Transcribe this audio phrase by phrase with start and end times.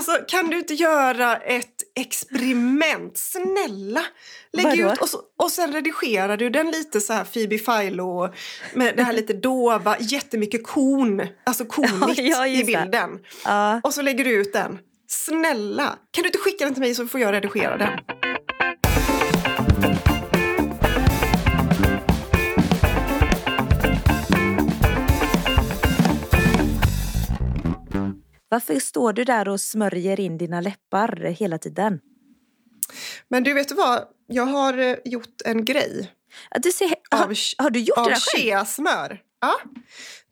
[0.00, 3.18] Alltså kan du inte göra ett experiment?
[3.18, 4.04] Snälla!
[4.52, 4.92] Lägg Vadå?
[4.92, 8.34] ut och, så, och sen redigerar du den lite så här Phoebe Philo
[8.74, 13.18] med det här lite dova, jättemycket kon, alltså konigt Ja, i bilden.
[13.44, 13.80] Ja.
[13.84, 14.78] Och så lägger du ut den.
[15.08, 15.98] Snälla!
[16.10, 18.19] Kan du inte skicka den till mig så får jag redigera den?
[28.50, 32.00] Varför står du där och smörjer in dina läppar hela tiden?
[33.28, 34.04] Men du vet du vad?
[34.26, 36.12] Jag har eh, gjort en grej.
[36.62, 38.42] Du ser, Av, har, har du gjort av det där själv?
[38.42, 39.20] cheasmör.
[39.40, 39.60] Ja.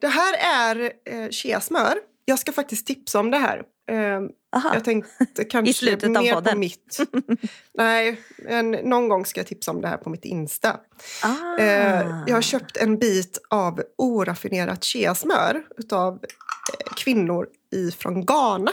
[0.01, 1.99] Det här är eh, cheasmör.
[2.25, 3.63] Jag ska faktiskt tipsa om det här.
[3.89, 4.21] Eh,
[4.57, 4.71] Aha.
[4.75, 6.53] jag tänkte kanske slutet av mer podden.
[6.53, 6.99] på mitt...
[7.75, 10.81] Nej, men någon gång ska jag tipsa om det här på mitt Insta.
[11.23, 11.59] Ah.
[11.59, 18.73] Eh, jag har köpt en bit av oraffinerat cheasmör utav eh, kvinnor ifrån Ghana.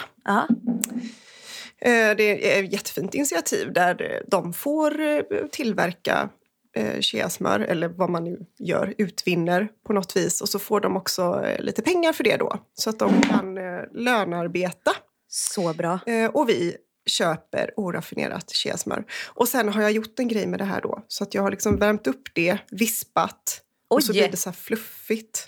[1.82, 6.30] Eh, Det är ett jättefint initiativ där de får eh, tillverka
[6.76, 10.42] eh, cheasmör eller vad man nu gör, utvinner på något vis.
[10.42, 12.58] Och så får de också eh, lite pengar för det då.
[12.74, 14.92] Så att de kan eh, lönearbeta.
[15.38, 16.00] Så bra.
[16.06, 19.04] Eh, Och vi köper oraffinerat cheasmör.
[19.28, 21.04] Och sen har jag gjort en grej med det här då.
[21.08, 23.62] Så att jag har liksom värmt upp det, vispat.
[23.88, 24.20] Och så Oj.
[24.20, 25.48] blir det så här fluffigt.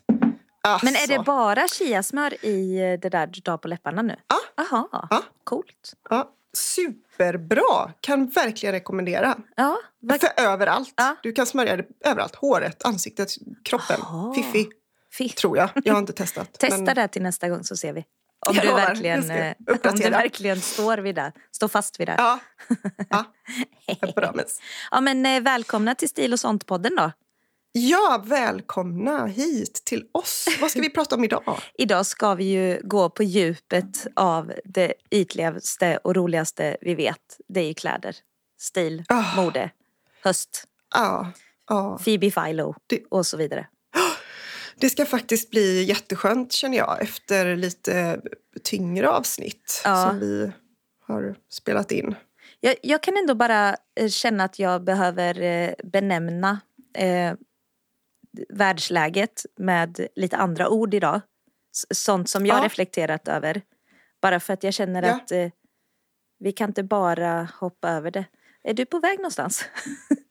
[0.64, 0.86] Alltså.
[0.86, 4.16] Men är det bara chiasmör i det där du tar på läpparna nu?
[4.28, 4.64] Ja.
[4.64, 5.24] Aha, Ja.
[5.44, 5.94] coolt.
[6.10, 7.92] Ja, superbra!
[8.02, 9.38] Kan verkligen rekommendera.
[9.56, 10.94] Ja, vad För överallt.
[10.98, 11.16] Ja.
[11.24, 12.36] Du kan smörja det överallt.
[12.36, 13.30] Håret, ansiktet,
[13.64, 13.98] kroppen.
[14.00, 14.34] Jaha.
[14.34, 14.70] Fiffi,
[15.12, 15.36] fint.
[15.36, 15.70] tror jag.
[15.84, 16.54] Jag har inte testat.
[16.60, 18.06] Testa men- det till nästa gång så ser vi.
[18.48, 21.32] Om Jag du, verkligen, eh, om du verkligen står vid det.
[21.52, 22.16] Står fast vid det.
[22.18, 22.40] Ja.
[23.10, 23.26] ja.
[24.92, 27.12] Ja, men eh, välkomna till Stil och sånt-podden då.
[27.72, 30.48] Ja, välkomna hit till oss.
[30.62, 31.60] Vad ska vi prata om idag?
[31.78, 37.40] Idag ska vi ju gå på djupet av det ytligaste och roligaste vi vet.
[37.48, 38.16] Det är ju kläder,
[38.60, 39.24] stil, Ah.
[39.36, 39.70] mode,
[40.24, 40.64] höst,
[40.96, 41.32] Ja,
[41.70, 41.98] ja.
[42.04, 43.68] Phoebe Philo Det- och så vidare.
[44.80, 48.22] Det ska faktiskt bli jätteskönt känner jag efter lite
[48.64, 50.10] tyngre avsnitt Ja.
[50.10, 50.52] som vi
[51.08, 52.16] har spelat in.
[52.60, 56.60] Jag, jag kan ändå bara eh, känna att jag behöver eh, benämna
[56.98, 57.34] eh,
[58.50, 61.22] världsläget med lite andra ord idag.
[61.94, 62.66] Sånt som jag Ja.
[62.66, 63.62] reflekterat över.
[64.22, 65.16] Bara för att jag känner Ja.
[65.16, 65.50] att eh,
[66.40, 68.26] vi kan inte bara hoppa över det.
[68.64, 69.66] Är du på väg någonstans?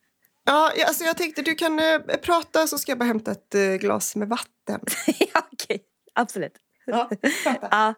[0.47, 3.75] Ja, alltså jag tänkte du kan eh, prata så ska jag bara hämta ett eh,
[3.75, 4.81] glas med vatten.
[5.35, 5.83] ja, okej.
[6.15, 6.53] Absolut.
[6.85, 7.11] Ja,
[7.45, 7.69] prata.
[7.71, 7.95] Ja.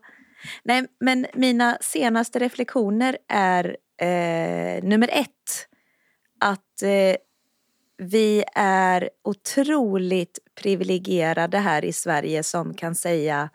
[0.64, 5.68] Nej, men mina senaste reflektioner är eh, nummer ett.
[6.40, 7.16] Att eh,
[7.98, 13.50] vi är otroligt privilegierade här i Sverige som kan säga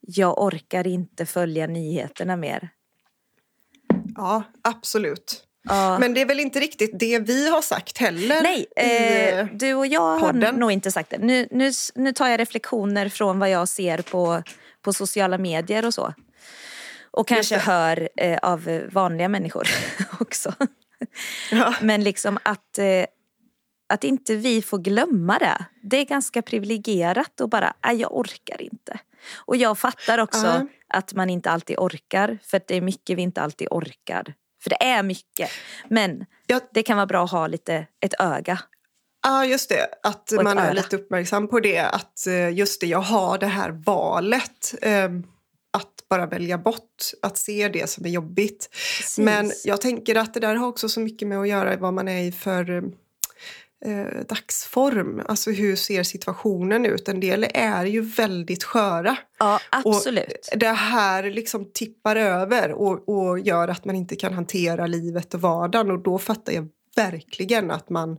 [0.00, 2.68] jag orkar inte följa nyheterna mer.
[4.16, 5.48] ja absolut.
[5.68, 5.98] Ja.
[5.98, 8.42] Men det är väl inte riktigt det vi har sagt heller?
[8.42, 10.54] Nej, i, eh, du och jag har podden.
[10.54, 11.18] nog inte sagt det.
[11.18, 14.42] Nu, nu, nu tar jag reflektioner från vad jag ser på,
[14.82, 16.14] på sociala medier och så.
[17.10, 19.68] Och kanske hör eh, av vanliga människor
[20.20, 20.54] också.
[21.50, 21.74] ja.
[21.80, 23.04] Men liksom att, eh,
[23.88, 25.64] att inte vi får glömma det.
[25.82, 28.98] Det är ganska privilegierat och bara, jag orkar inte.
[29.36, 30.66] Och jag fattar också Ja.
[30.88, 32.38] att man inte alltid orkar.
[32.42, 34.34] För att det är mycket vi inte alltid orkar.
[34.62, 35.50] För det är mycket.
[35.88, 36.60] Men Ja.
[36.74, 38.58] det kan vara bra att ha lite ett öga.
[39.24, 39.86] Ja, just det.
[40.02, 41.78] Att man är lite uppmärksam på det.
[41.80, 44.74] Att eh, just det, jag har det här valet.
[44.82, 45.04] eh,
[45.74, 48.68] Att bara välja bort, att se det som är jobbigt.
[48.98, 49.18] Precis.
[49.18, 52.08] Men jag tänker att det där har också så mycket med att göra vad man
[52.08, 52.82] är i för
[53.84, 55.22] eh, dagsform.
[55.28, 57.08] Alltså hur ser situationen ut?
[57.08, 59.16] En del är ju väldigt sköra.
[59.38, 60.48] Ja, Och absolut.
[60.56, 65.40] det här liksom tippar över och, och gör att man inte kan hantera livet och
[65.40, 65.90] vardagen.
[65.90, 68.18] Och då fattar jag verkligen att man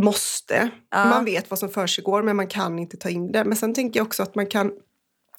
[0.00, 0.70] måste.
[0.90, 1.04] Ja.
[1.04, 3.44] Man vet vad som försiggår men man kan inte ta in det.
[3.44, 4.72] Men sen tänker jag också att man kan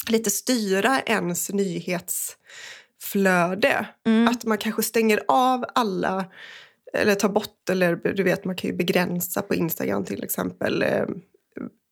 [0.08, 3.86] lite styra ens nyhetsflöde.
[4.08, 4.28] Mm.
[4.28, 6.26] Att man kanske stänger av alla
[6.94, 10.90] eller tar bort eller du vet man kan ju begränsa på Instagram till exempel eh,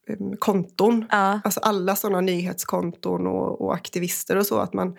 [0.10, 1.06] eh, konton.
[1.12, 4.60] Ja, Alltså alla sådana nyhetskonton och, och aktivister och så.
[4.60, 4.98] Att man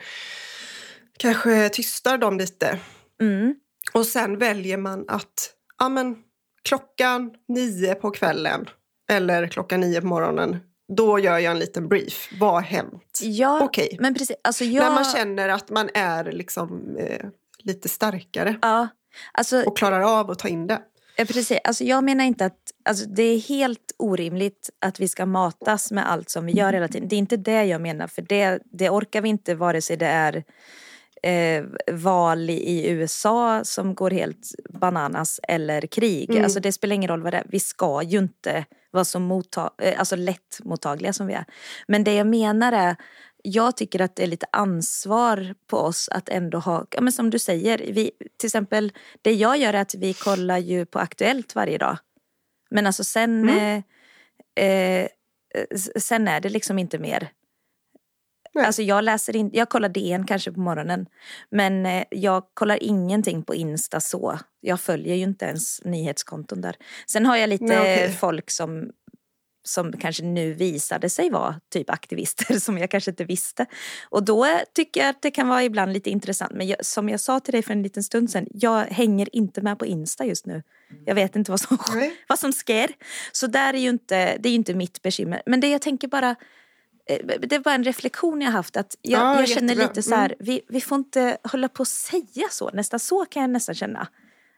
[1.18, 2.78] kanske tystar dem lite.
[3.20, 3.54] mm.
[3.92, 6.16] Och sen väljer man att ja, men,
[6.64, 8.68] klockan nio på kvällen
[9.10, 10.56] eller klockan nio på morgonen.
[10.96, 12.30] Då gör jag en liten brief.
[12.40, 13.20] Vad har hänt?
[13.22, 13.96] ja Okej.
[14.00, 14.36] men precis.
[14.44, 17.26] Alltså jag, När man känner att man är liksom, eh,
[17.58, 18.88] lite starkare ja,
[19.32, 20.82] alltså, och klarar av att ta in det.
[21.16, 21.58] Precis.
[21.64, 26.10] Alltså, jag menar inte att alltså, det är helt orimligt att vi ska matas med
[26.10, 27.08] allt som vi gör hela tiden.
[27.08, 30.06] Det är inte det jag menar, för det, det orkar vi inte vare sig det
[30.06, 30.44] är
[31.22, 36.30] eh, val i USA som går helt bananas eller krig.
[36.30, 36.44] Mm.
[36.44, 37.46] Alltså det spelar ingen roll vad det är.
[37.48, 41.44] Vi ska ju inte vara så mottag eh, alltså lättmottagliga som vi är.
[41.88, 42.96] Men det jag menar är
[43.42, 47.30] jag tycker att det är lite ansvar på oss att ändå ha, ja, men som
[47.30, 48.92] du säger, vi, till exempel
[49.22, 51.98] det jag gör är att vi kollar ju på Aktuellt varje dag.
[52.70, 53.82] Men alltså sen, Mm.
[54.60, 55.08] eh, eh,
[55.98, 57.30] sen är det liksom inte mer.
[58.54, 58.66] Nej.
[58.66, 61.06] Alltså jag läser in, jag kollar DN kanske på morgonen.
[61.50, 64.38] Men eh, jag kollar ingenting på Insta så.
[64.60, 66.76] Jag följer ju inte ens nyhetskonton där.
[67.10, 68.16] Sen har jag lite Nej, okej.
[68.16, 68.90] folk som
[69.68, 73.66] som kanske nu visade sig vara typ aktivister som jag kanske inte visste.
[74.08, 76.52] Och då tycker jag att det kan vara ibland lite intressant.
[76.54, 79.60] Men jag, som jag sa till dig för en liten stund sedan, jag hänger inte
[79.62, 80.62] med på Insta just nu.
[81.04, 81.78] Jag vet inte vad som,
[82.28, 82.90] vad som sker.
[83.32, 85.42] Så där är ju inte, det är ju inte mitt bekymmer.
[85.46, 86.30] Men det jag tänker bara,
[87.10, 88.76] eh, det är bara en reflektion jag haft.
[88.76, 89.88] Att jag, Ja, jag känner jättebra.
[89.88, 92.70] lite så här, vi, vi får inte hålla på att säga så.
[92.70, 94.08] Nästan så kan jag nästan känna.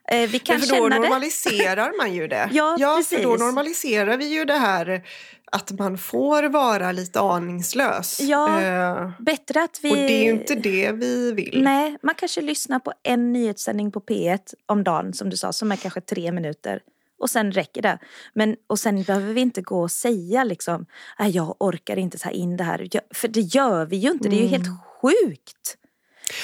[0.07, 0.99] Eh, Vi kan Men för då känna det.
[1.01, 2.49] normaliserar man ju det.
[2.53, 3.39] Ja, för då precis.
[3.45, 5.03] normaliserar vi ju det här
[5.51, 8.19] att man får vara lite aningslös.
[8.21, 9.91] Ja, Eh, Bättre att vi...
[9.91, 11.61] och det är ju inte det vi vill.
[11.63, 15.71] Nej, man kanske lyssnar på en nyhetssändning på P1 om dagen som du sa, som
[15.71, 16.79] är kanske tre minuter.
[17.19, 17.97] Och sen räcker det.
[18.33, 20.85] Men, och sen behöver vi inte gå och säga liksom,
[21.19, 22.89] "Nej, jag orkar inte ta in det här.
[23.13, 24.67] För det gör vi ju inte, det är ju helt
[25.01, 25.77] sjukt.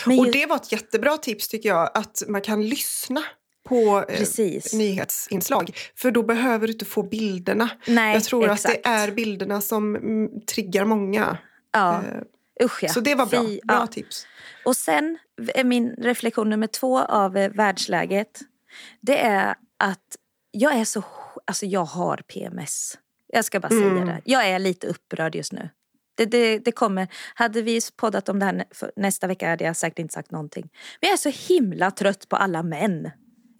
[0.06, 0.20] Mm.
[0.20, 3.24] Och ju- det var ett jättebra tips tycker jag, att man kan lyssna
[3.68, 4.74] på eh, Precis.
[4.74, 5.78] nyhetsinslag.
[5.96, 7.70] För då behöver du inte få bilderna.
[7.88, 8.76] Nej, jag tror exakt.
[8.78, 11.38] att det är bilderna som mm, triggar många.
[11.74, 12.04] Ja,
[12.60, 12.90] Eh, usch ja.
[12.90, 13.44] Så det var bra.
[13.46, 13.88] Fy, Bra ja.
[13.88, 14.28] tips.
[14.66, 15.18] Och sen
[15.54, 18.42] är min reflektion nummer två av eh, världsläget.
[19.02, 20.16] Det är att
[20.52, 21.04] jag är så,
[21.46, 22.98] alltså jag har PMS.
[23.34, 24.06] Jag ska bara säga Mm.
[24.06, 24.22] det.
[24.24, 25.70] Jag är lite upprörd just nu.
[26.16, 27.08] Det, det, det kommer.
[27.36, 28.66] Hade vi poddat om det här
[28.96, 30.70] nästa vecka hade jag säkert inte sagt någonting.
[31.02, 33.12] Men jag är så himla trött på alla män.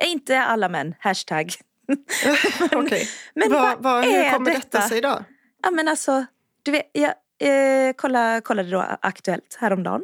[0.06, 1.52] Inte alla män, hashtag.
[2.72, 3.08] Okej.
[3.34, 4.78] men vad, vad vad, hur kommer detta?
[4.78, 5.24] detta sig då?
[5.64, 6.26] Ja men alltså,
[6.64, 10.02] du vet, jag eh, kollade, kollade då Aktuellt häromdagen.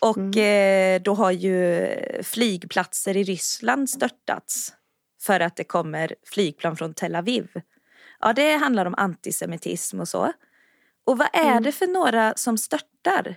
[0.00, 1.88] Och eh, då har ju
[2.22, 4.72] flygplatser i Ryssland störtats
[5.22, 7.48] för att det kommer flygplan från Tel Aviv.
[8.20, 10.32] Ja, det handlar om antisemitism och så.
[11.06, 13.36] Och vad är det för några som störtar?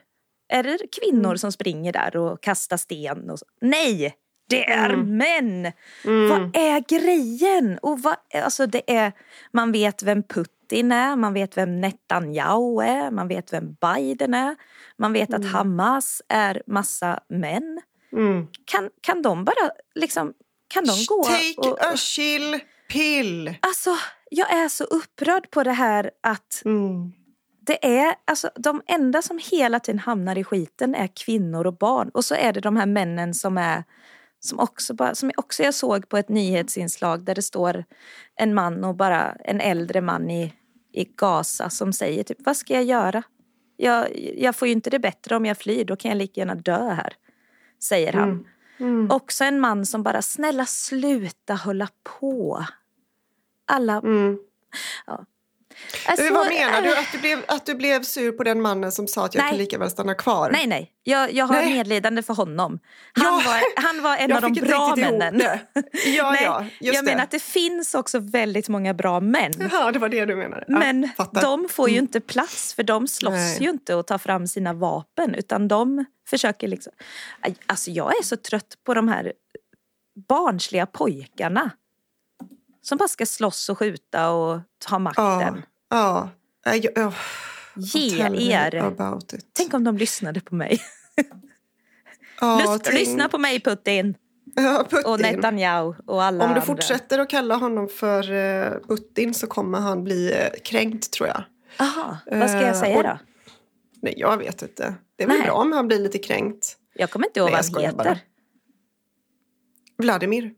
[0.50, 3.30] Är det kvinnor som springer där och kastar sten?
[3.30, 3.38] Och?
[3.62, 4.16] Nej,
[4.50, 5.72] det är män!
[6.04, 7.80] Vad är grejen?
[7.82, 9.12] Och vad, alltså det är,
[9.52, 14.56] man vet vem Putin är, man vet vem Netanyahu är, man vet vem Biden är.
[14.98, 17.82] Man vet att Hamas är massa män.
[18.14, 18.48] Mm.
[18.66, 20.34] Kan, kan de bara liksom,
[20.68, 22.60] kan de gå Take och, a chill
[22.90, 23.56] pill.
[23.60, 23.96] Alltså,
[24.32, 27.12] jag är så upprörd på det här att Mm.
[27.62, 32.10] det är, alltså de enda som hela tiden hamnar i skiten är kvinnor och barn.
[32.14, 33.84] Och så är det de här männen som är,
[34.40, 37.86] som också bara, som också jag såg på ett nyhetsinslag där det står
[38.36, 40.54] en man och bara en äldre man i,
[40.94, 43.24] i Gaza som säger typ, vad ska jag göra?
[43.78, 46.56] Jag, jag får ju inte det bättre om jag flyr, då kan jag lika gärna
[46.56, 47.14] dö här.
[47.84, 48.48] Säger han.
[48.80, 49.12] Mm.
[49.12, 51.88] Också en man som bara, snälla sluta hålla
[52.20, 52.66] på.
[53.68, 53.98] Alla...
[53.98, 54.40] Mm.
[56.06, 56.96] Alltså, Vad menar du?
[56.98, 59.50] Att du, blev, att du blev sur på den mannen som sa att jag Nej.
[59.50, 60.50] kan lika väl stanna kvar?
[60.52, 60.92] Nej, nej.
[61.04, 61.74] Jag, jag har Nej.
[61.74, 62.80] medlidande för honom.
[63.14, 63.32] Han, Ja.
[63.46, 65.42] var, han var en Jag av de bra männen.
[66.06, 67.12] Ja, nej, ja, just jag det.
[67.12, 69.54] menar att det finns också väldigt många bra män.
[69.72, 70.66] Ja, det var det du menade.
[70.68, 71.42] Ja, Men fattar.
[71.42, 73.58] de får ju inte plats för de slåss Nej.
[73.64, 76.94] ju inte och tar fram sina vapen utan de försöker liksom...
[77.66, 79.34] Alltså jag är så trött på de här
[80.30, 81.70] barnsliga pojkarna.
[82.82, 85.64] Som bara ska slåss och skjuta och ta makten.
[85.90, 86.30] Ja.
[86.66, 87.14] Nej, jag- oh,
[87.76, 88.94] Ge er.
[89.54, 90.80] Tänk om de lyssnade på mig.
[92.42, 94.16] Ja, Lys- tänk- Lyssna på mig Putin
[94.56, 95.12] Ja, Putin.
[95.12, 96.62] och Netanyahu och alla Om du andra.
[96.62, 101.44] fortsätter att kalla honom för uh, Putin så kommer han bli eh, kränkt tror jag.
[101.80, 103.20] Aha, vad ska jag Eh, säga och- då?
[104.02, 104.96] Nej, jag vet inte.
[105.16, 105.46] Det är väl Nej.
[105.46, 106.78] bra om han blir lite kränkt.
[106.94, 108.10] Jag kommer inte ihåg vad jag han skojar bara.
[108.10, 108.24] heter.
[109.98, 110.52] Vladimir.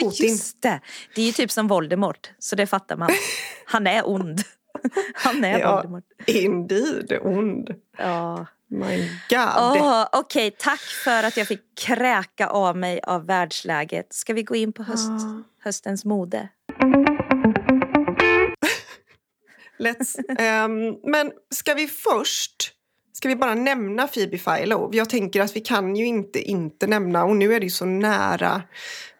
[0.00, 0.28] Putin.
[0.28, 0.80] Just det.
[1.14, 3.10] Det är ju typ som Voldemort, så det fattar man.
[3.66, 4.40] Han är ond.
[5.14, 5.74] Han är Ja.
[5.76, 6.04] Voldemort.
[6.26, 7.70] Indeed, ond.
[7.98, 8.46] Ja.
[8.70, 9.48] My God.
[9.58, 14.12] Åh, Okej, tack för att jag fick kräka av mig av världsläget.
[14.12, 15.42] Ska vi gå in på höst, Ja.
[15.64, 16.48] höstens mode?
[19.78, 20.16] Let's.
[20.38, 22.72] Ehm, men ska vi först,
[23.16, 24.90] ska vi bara nämna Phoebe Philo?
[24.92, 27.84] Jag tänker att vi kan ju inte inte nämna, och nu är det ju så
[27.84, 28.62] nära.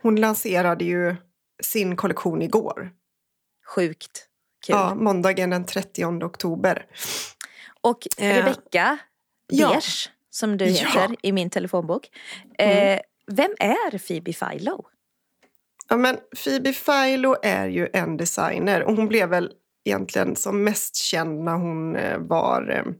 [0.03, 1.17] Hon lanserade ju
[1.63, 2.91] sin kollektion igår.
[3.75, 4.27] Sjukt
[4.67, 4.77] kul.
[4.77, 6.87] Ja, måndagen den 30 oktober.
[7.81, 8.99] Och Eh, Rebecca
[9.53, 9.81] ja.
[10.31, 10.87] Som du Ja.
[10.87, 12.11] heter i min telefonbok.
[12.59, 12.95] Mm.
[12.95, 14.85] Eh, vem är Phoebe Philo?
[15.89, 19.53] Ja, men Phoebe Philo är ju en designer och hon blev väl
[19.85, 22.93] egentligen som mest känd när hon eh, var eh,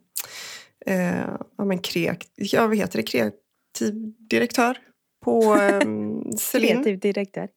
[0.87, 1.19] eh,
[1.59, 3.03] ja, men kreak- ja, vad heter det?
[3.03, 3.95] kreativ
[4.31, 4.79] direktör
[5.25, 5.81] på eh,
[6.39, 6.75] Celine.
[6.75, 7.49] Kreativ direktör.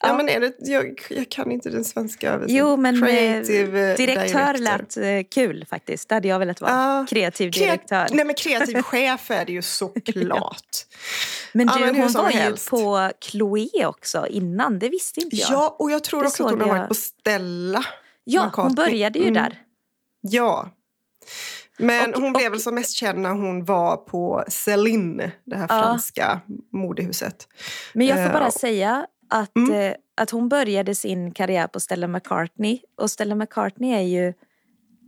[0.00, 0.16] Ja, Ja.
[0.16, 2.66] men är det, jag, jag kan inte den svenska översättningen.
[2.66, 5.00] Jo, men eh, Creative eh, direktör director.
[5.02, 6.08] lät eh, kul faktiskt.
[6.08, 6.70] Det hade jag velat vara.
[6.72, 7.06] Ja.
[7.10, 8.06] Kreativ Kreat- direktör.
[8.10, 10.60] Nej, men kreativ chef är det ju såklart.
[11.52, 12.66] Men Ja, du, men hur hon var helst.
[12.66, 14.78] ju på Chloé också innan.
[14.78, 15.50] Det visste inte jag.
[15.52, 17.84] Ja, och jag tror Det också att hon har varit på Stella.
[18.24, 19.34] Ja, hon började ju Mm.
[19.34, 19.62] där.
[20.20, 20.70] Ja.
[21.78, 25.66] Men Och- hon blev väl som mest känd när hon var på Celine, det här
[25.70, 25.82] Ja.
[25.82, 26.40] franska
[26.72, 27.48] modehuset.
[27.94, 29.72] Men jag får Eh, bara säga att, Mm.
[29.74, 32.80] eh, att hon började sin karriär på Stella McCartney.
[33.00, 34.26] Och Stella McCartney är ju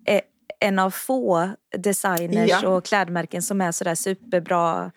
[0.07, 0.21] eh,
[0.61, 2.69] en av få designers Ja.
[2.69, 4.91] och klädmärken som är sådär superbra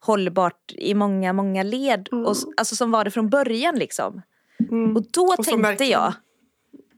[0.00, 2.08] hållbart i många, många led.
[2.08, 4.22] Och, s- alltså som var det från början liksom.
[4.70, 4.96] Mm.
[4.96, 5.90] Och då Och tänkte Mm.
[5.90, 6.12] jag,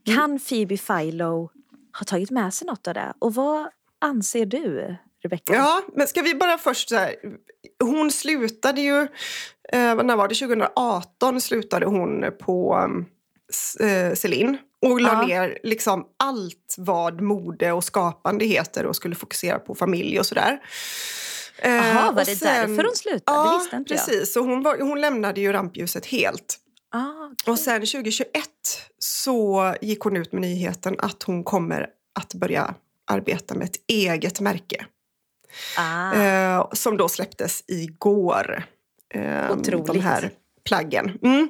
[0.06, 1.50] kan Phoebe Philo
[1.98, 3.12] ha tagit med sig något av det?
[3.18, 3.68] Och vad
[4.02, 5.52] anser du, Rebecca?
[5.54, 7.14] Ja, men ska vi bara först så här,
[7.85, 9.00] Hon slutade ju,
[9.73, 12.88] eh, när var det, 2018 slutade hon på
[13.52, 15.26] S- eh, Celine och la Ja.
[15.26, 20.59] ner liksom allt vad mode och skapande heter och skulle fokusera på familj och sådär.
[21.59, 23.23] Eh, Jaha, var och det sen- därför hon slutade?
[23.38, 24.06] Ja, det visste inte jag.
[24.06, 24.32] precis.
[24.32, 26.59] Så hon, var, hon lämnade ju rampljuset helt.
[26.94, 27.00] Ah,
[27.32, 27.52] okej.
[27.52, 28.30] Och sen 2021
[28.99, 31.87] så gick hon ut med nyheten att hon kommer
[32.21, 32.75] att börja
[33.11, 34.87] arbeta med ett eget märke.
[35.78, 36.14] ah.
[36.14, 38.64] Eh, som då släpptes igår.
[39.14, 39.87] Eh, Otroligt.
[39.87, 40.30] De här
[40.64, 41.18] plaggen.
[41.23, 41.49] Mm,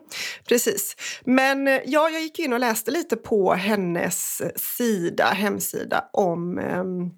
[0.49, 0.97] precis.
[1.25, 4.43] Men eh, ja, jag gick in och läste lite på hennes
[4.77, 7.11] sida, hemsida om ehm,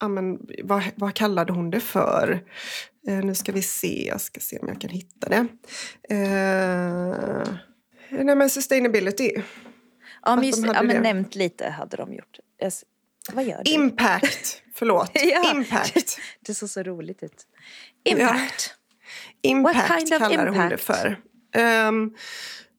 [0.00, 2.44] ja, men, vad, vad kallade hon det för?
[3.08, 5.46] Eh, nu ska vi se, jag ska se om jag kan hitta det.
[6.14, 7.48] Eh,
[8.10, 9.32] nej men sustainability.
[10.22, 12.38] Ja, men, de just, hade ja, men nämnt lite hade de gjort.
[13.32, 13.70] Vad gör du?
[13.70, 15.10] Impact, förlåt.
[15.14, 15.50] Ja.
[15.54, 16.18] Impact.
[16.40, 17.46] Det såg så roligt ut.
[18.04, 18.74] Impact.
[19.42, 20.84] Impact What kind of kallar hon det impact?
[20.84, 21.20] för.
[21.54, 22.14] Ehm,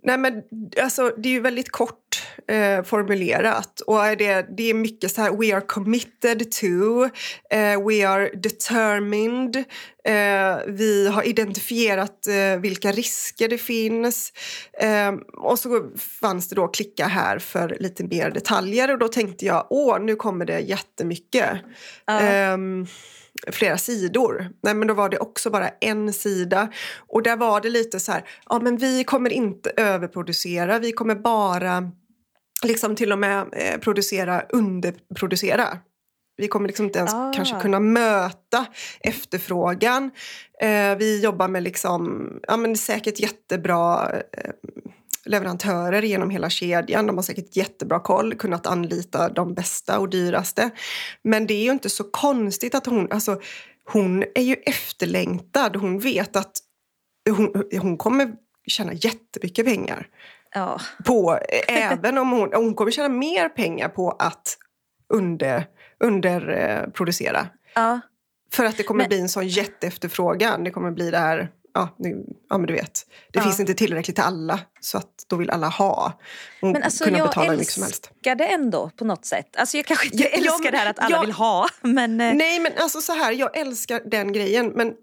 [0.03, 0.43] nej men,
[0.81, 2.04] alltså, det är ju väldigt kort
[2.47, 3.81] eh, formulerat.
[3.87, 7.03] Och det, det är mycket så här, we are committed to,
[7.49, 9.55] eh, we are determined,
[10.05, 14.33] eh, vi har identifierat eh, vilka risker det finns.
[14.79, 15.89] Ehm, och så
[16.21, 20.15] fanns det då klicka här för lite mer detaljer och då tänkte jag, åh, nu
[20.15, 21.49] kommer det jättemycket.
[22.07, 22.87] Ehm,
[23.51, 24.49] flera sidor.
[24.63, 26.69] Nej, men då var det också bara en sida.
[26.97, 31.15] Och där var det lite så här, ja men vi kommer inte överproducera, vi kommer
[31.15, 31.91] bara
[32.65, 35.77] liksom till och med eh, producera, underproducera.
[36.37, 37.31] Vi kommer liksom inte ens Ah.
[37.35, 38.65] kanske kunna möta
[38.99, 40.11] efterfrågan.
[40.61, 44.51] Eh, vi jobbar med liksom, ja men säkert jättebra eh,
[45.25, 47.07] leverantörer genom hela kedjan.
[47.07, 50.69] De har säkert jättebra koll, kunnat anlita de bästa och dyraste.
[51.23, 53.41] Men det är ju inte så konstigt att hon, alltså
[53.91, 55.75] hon är ju efterlängtad.
[55.75, 56.51] Hon vet att
[57.29, 58.33] hon, hon kommer
[58.67, 60.07] tjäna jättemycket pengar
[60.55, 60.81] Ja.
[61.05, 64.57] på, även om hon, hon kommer tjäna mer pengar på att
[65.13, 65.65] under,
[66.03, 67.47] underproducera.
[67.75, 67.99] Ja.
[68.53, 70.63] För att det kommer Men- bli en sån jätteefterfrågan.
[70.63, 72.93] Det kommer bli det här, ja, nu, ja men du vet.
[73.31, 73.43] Det Ja.
[73.43, 76.19] finns inte tillräckligt till alla så att då vill alla ha.
[76.61, 78.11] Och Men alltså kunna jag betala som helst.
[78.11, 79.55] älskar det ändå på något sätt.
[79.57, 81.21] Alltså jag kanske inte Ja, ja, älskar men- det här att alla ja.
[81.21, 81.67] vill ha.
[81.81, 84.93] Men eh, Nej men alltså så här, jag älskar den grejen men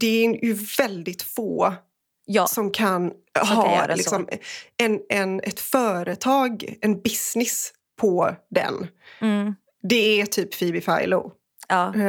[0.00, 1.74] det är ju väldigt få
[2.24, 2.46] ja.
[2.46, 3.12] som kan
[3.52, 4.28] ha liksom,
[4.76, 8.86] en, en, ett företag, en business på den.
[9.20, 11.32] Mm, Det är typ Phoebe Philo.
[11.68, 11.94] ja.
[11.94, 12.02] Eh,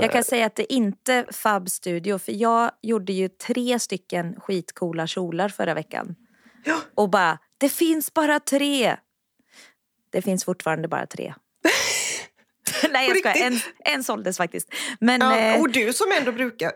[0.00, 4.40] Jag kan säga att det är inte Fab Studio för jag gjorde ju tre stycken
[4.40, 6.14] skitcoola kjolar förra veckan.
[6.64, 6.76] Ja.
[6.94, 8.96] Och bara, det finns bara tre.
[10.12, 11.34] Det finns fortfarande bara tre.
[12.90, 13.60] Nej jag skojar, en,
[13.94, 14.68] en såldes faktiskt.
[15.00, 16.72] Men ja, eh, och du som ändå brukar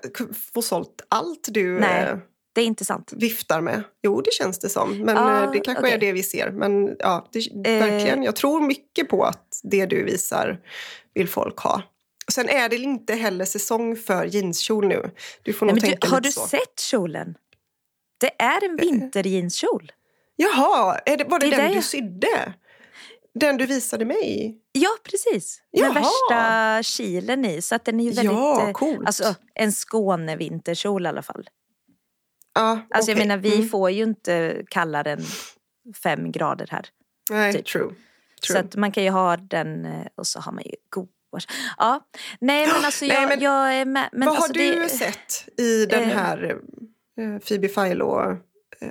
[0.53, 2.17] få sålt allt du Nej.
[2.55, 3.13] Eh, det är inte sant.
[3.17, 3.83] viftar med.
[4.03, 4.99] Jo, det känns det som.
[4.99, 5.95] Men Ja, eh, det kanske okej.
[5.95, 6.51] är det vi ser.
[6.51, 7.79] Men ja, det, Eh.
[7.89, 8.23] verkligen.
[8.23, 10.61] Jag tror mycket på att det du visar
[11.15, 11.83] vill folk ha.
[12.33, 15.11] Sen är det inte heller säsong för jeanskjol nu.
[15.43, 16.47] Du får nog Nej, men tänka du, har du så.
[16.47, 17.35] sett kjolen?
[18.21, 19.93] Det är en vinterjeanskjol.
[20.37, 22.53] Jaha, är det, var det, Det den du jag- sydde?
[23.35, 24.57] Den du visade mig?
[24.73, 25.63] Ja, precis.
[25.73, 25.93] Med Jaha.
[25.93, 27.63] värsta kilen i.
[27.63, 28.33] Så att den är ju väldigt...
[28.35, 29.07] Ja, eh, coolt.
[29.07, 31.49] Alltså en Skåne-vinterkjol i alla fall.
[32.55, 33.27] Ja, Alltså jag okej.
[33.29, 33.69] menar, vi Mm.
[33.69, 35.23] får ju inte kallare än
[36.03, 36.87] fem grader här.
[37.31, 37.67] Nej, typ.
[37.67, 37.95] true.
[38.41, 38.61] Så true.
[38.61, 40.71] att man kan ju ha den eh, och så har man ju
[41.41, 41.57] sedan.
[41.79, 42.07] Ja.
[42.41, 44.09] Nej men alltså jag, Nej, men jag är med.
[44.13, 46.61] Men Vad alltså, har du det, sett i den eh, här
[47.21, 48.31] eh, Phoebe Philo
[48.81, 48.89] eh,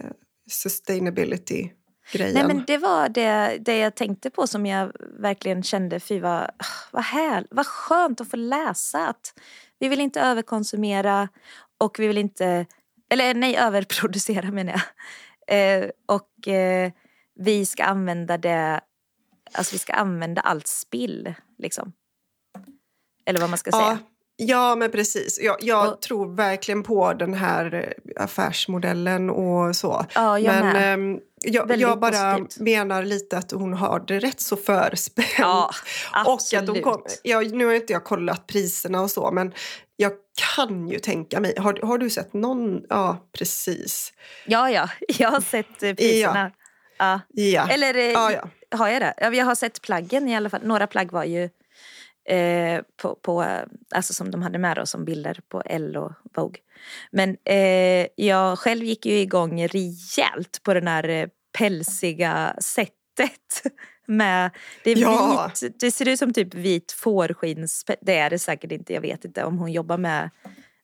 [0.50, 2.34] sustainability-grejen?
[2.34, 6.50] Nej men det var det, det jag tänkte på som jag verkligen kände, fy vad,
[6.92, 9.34] vad, här, vad skönt att få läsa att
[9.80, 11.30] vi vill inte överkonsumera
[11.78, 12.66] och vi vill inte,
[13.14, 14.82] eller nej överproducera menar jag.
[15.84, 16.92] Eh, och eh,
[17.40, 18.82] vi ska använda det,
[19.54, 21.94] alltså vi ska använda allt spill liksom.
[23.26, 23.98] Eller vad man ska säga.
[24.36, 25.40] ja, men precis.
[25.42, 27.74] Jag, jag Och- tror verkligen på den här
[28.16, 30.06] eh, affärsmodellen och så.
[30.16, 30.94] Ja, jag men med.
[30.94, 32.60] ehm, jag, jag bara positivt.
[32.64, 35.28] menar lite att hon har det rätt så förspänt.
[35.38, 35.70] Ja,
[36.12, 36.84] och att absolut.
[36.84, 39.54] kom, ja, nu har inte jag kollat priserna och så, men
[39.96, 40.12] jag
[40.56, 41.54] kan ju tänka mig.
[41.58, 42.82] Har, har du sett någon?
[42.90, 44.14] Ja, precis.
[44.46, 46.52] Ja, ja, jag har sett eh, priserna.
[46.98, 47.20] Ja.
[47.34, 47.68] Ja.
[47.70, 48.78] Eller eh, Ja, ja.
[48.78, 49.14] har jag det?
[49.18, 50.62] Ja, Jag har sett plaggen i alla fall.
[50.64, 51.50] Några plagg var ju
[52.30, 53.46] eh, på, på,
[53.96, 56.60] alltså som de hade med då, som bilder på Elle och Vogue.
[57.12, 63.64] Men eh, jag själv gick ju igång rejält på den här eh, pälsiga sättet.
[64.06, 64.52] Med,
[64.84, 65.52] det, är Ja.
[65.62, 67.86] vit, det ser ut som typ vit fårskins...
[68.02, 68.94] Det är det säkert inte.
[68.94, 70.30] Jag vet inte om hon jobbar med,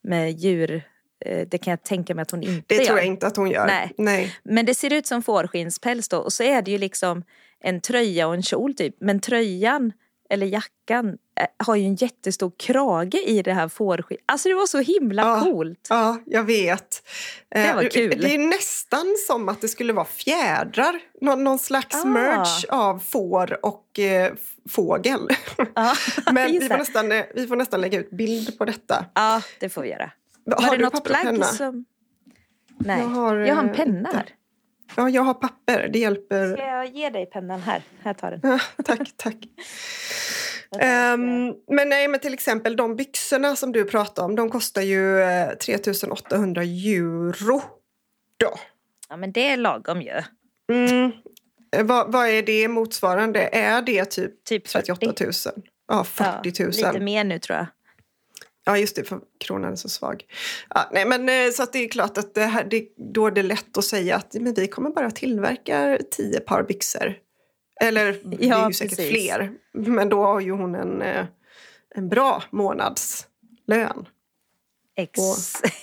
[0.03, 0.81] med djur.
[1.25, 2.85] Eh, Det kan jag tänka mig att hon inte Det gör.
[2.85, 3.67] tror jag inte att hon gör.
[3.67, 3.91] Nej.
[3.97, 4.35] Nej.
[4.43, 7.23] Men det ser ut som fårskinnspäls då och så är det ju liksom
[7.63, 8.95] en tröja och en kjol typ.
[8.99, 9.91] Men tröjan
[10.29, 14.17] eller jackan eh, har ju en jättestor krage i det här fårskinn.
[14.25, 15.39] Alltså det var så himla Ja.
[15.41, 15.87] coolt.
[15.89, 17.07] Ja, jag vet.
[17.49, 18.19] Det var Eh, kul.
[18.21, 20.99] Det är nästan som att det skulle vara fjädrar.
[21.21, 22.07] Någon, någon slags Ah.
[22.07, 24.33] merge av får och eh,
[24.69, 25.27] fågel.
[25.75, 25.93] Ja,
[26.31, 29.05] Men vi får, nästan, eh, vi får nästan lägga ut bild på detta.
[29.15, 30.11] ja, det får vi göra.
[30.51, 31.31] Har, Var det du något penna?
[31.31, 31.85] plagg som...
[32.81, 34.29] Nej, Jag jag har, har, eh, en penna här.
[34.95, 35.89] Ja, jag har papper.
[35.93, 36.53] Det hjälper.
[36.53, 37.81] Ska jag ge dig pennan här?
[38.03, 38.39] Här tar den.
[38.43, 39.35] Ja, tack, tack.
[40.79, 45.21] Ehm, men nej, men till exempel de byxorna som du pratade om, de kostar ju
[45.21, 47.61] eh, 3800 euro.
[48.37, 48.53] Då.
[49.09, 50.21] Ja men det är lagom ju.
[50.71, 51.11] Mm.
[51.87, 53.49] Vad, vad är det motsvarande?
[53.51, 55.15] Är det typ Typ 38 000?
[55.15, 55.61] 40.
[55.87, 56.71] Ja, 40 000.
[56.77, 57.67] Ja, lite mer nu tror jag.
[58.65, 60.23] Ja, just det, för kronan är så svag.
[60.69, 63.31] Ja, nej, men, eh, så att det är klart att det här, det, då är
[63.31, 67.13] det lätt att säga att men vi kommer bara tillverka tio par byxor.
[67.81, 69.11] Eller det är Ja, ju säkert precis.
[69.11, 69.51] fler.
[69.73, 71.25] Men då har ju hon en, eh,
[71.95, 74.05] en bra månadslön
[74.95, 75.19] Ex.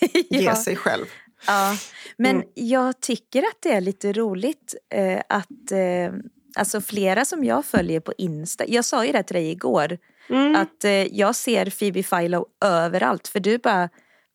[0.30, 0.56] ge ja.
[0.56, 1.04] sig själv.
[1.46, 1.76] Ja,
[2.16, 2.48] men Mm.
[2.54, 6.14] jag tycker att det är lite roligt eh, att eh,
[6.56, 10.56] alltså flera som jag följer på Insta, jag sa ju det till dig igår, Mm.
[10.56, 13.88] att eh, jag ser Phoebe Philo överallt för du bara,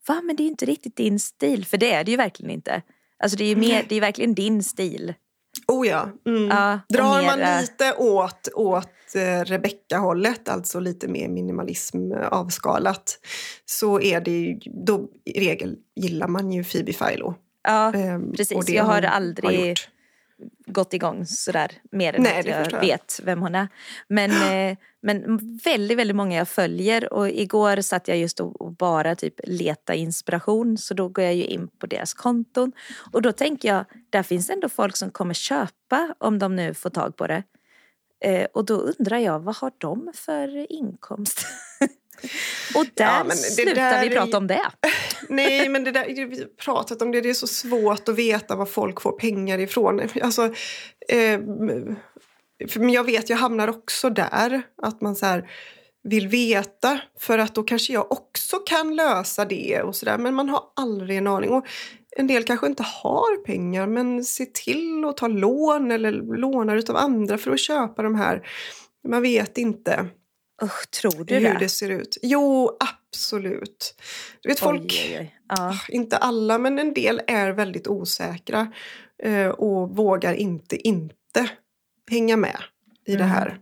[0.08, 2.82] va men det är inte riktigt din stil, för det är det ju verkligen inte.
[3.22, 5.14] Alltså det är ju mer, det är verkligen din stil.
[5.68, 6.08] Oh ja.
[6.26, 6.48] Mm.
[6.48, 13.18] Ja, Drar man mera- lite åt, åt eh, Rebecca-hållet, alltså lite mer minimalism eh, avskalat,
[13.64, 17.34] så är det ju, då i regel gillar man ju Phoebe Philo.
[17.68, 18.68] Ja, Ehm, precis.
[18.68, 19.88] Jag har aldrig gjort.
[20.66, 22.80] Gått igång sådär mer än Nej, att jag, jag.
[22.80, 23.68] vet vem hon är.
[24.08, 24.30] Men,
[24.70, 29.14] eh, men väldigt, väldigt många jag följer och igår satt jag just och, och bara
[29.14, 32.72] typ leta inspiration så då går jag ju in på deras konton
[33.12, 36.90] och då tänker jag, där finns ändå folk som kommer köpa om de nu får
[36.90, 37.42] tag på det.
[38.24, 41.46] Eh, och då undrar jag, vad har de för inkomst?
[42.74, 44.70] och där Ja, men det slutar där vi prata om det.
[45.28, 48.56] Nej, men det där, vi har pratat om det, det är så svårt att veta
[48.56, 50.00] var folk får pengar ifrån.
[50.22, 50.44] Alltså,
[51.08, 51.40] eh,
[52.76, 55.50] men jag vet, jag hamnar också där, att man så här
[56.04, 60.18] vill veta för att då kanske jag också kan lösa det och sådär.
[60.18, 61.50] Men man har aldrig en aning.
[61.50, 61.66] Och
[62.16, 66.96] en del kanske inte har pengar men se till att ta lån eller lånar utav
[66.96, 68.48] andra för att köpa de här.
[69.08, 70.06] Man vet inte
[70.62, 71.56] Usch, tror du hur det?
[71.58, 72.18] det ser ut.
[72.22, 73.94] Jo, absolut.
[74.40, 75.38] Du vet, folk, Oj, oj.
[75.48, 75.78] Ja.
[75.88, 78.72] inte alla, men en del är väldigt osäkra
[79.22, 81.50] eh, och vågar inte inte
[82.10, 82.56] hänga med
[83.06, 83.28] i det Mm.
[83.28, 83.58] här.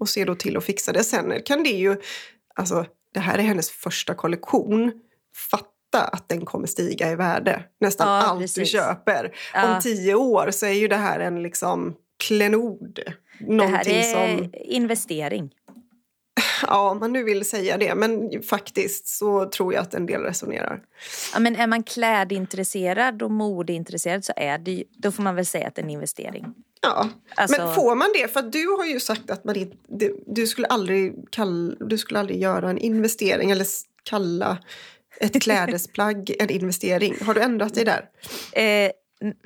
[0.00, 1.04] Och ser då till att fixa det.
[1.04, 1.96] Sen kan det ju,
[2.54, 4.92] alltså det här är hennes första kollektion.
[5.50, 7.64] Fatta att den kommer stiga i värde.
[7.80, 8.68] Nästan Ja, allt du precis.
[8.72, 9.34] köper.
[9.54, 9.74] Ja.
[9.74, 12.98] Om tio år så är ju det här en liksom klenod.
[13.40, 14.02] Det här är
[14.36, 15.50] som, investering.
[16.66, 20.20] Ja om man nu vill säga det, men faktiskt så tror jag att en del
[20.20, 20.80] resonerar.
[21.34, 25.68] Ja, men är man klädintresserad och modeintresserad så är det då får man väl säga
[25.68, 26.54] att det är en investering.
[26.82, 28.28] Ja, Alltså- men får man det?
[28.32, 29.54] För du har ju sagt att man
[29.88, 33.66] du, du, skulle aldrig kall, du skulle aldrig göra en investering eller
[34.02, 34.58] kalla
[35.20, 37.16] ett klädesplagg en investering.
[37.24, 38.08] Har du ändrat dig där?
[38.52, 38.90] Eh,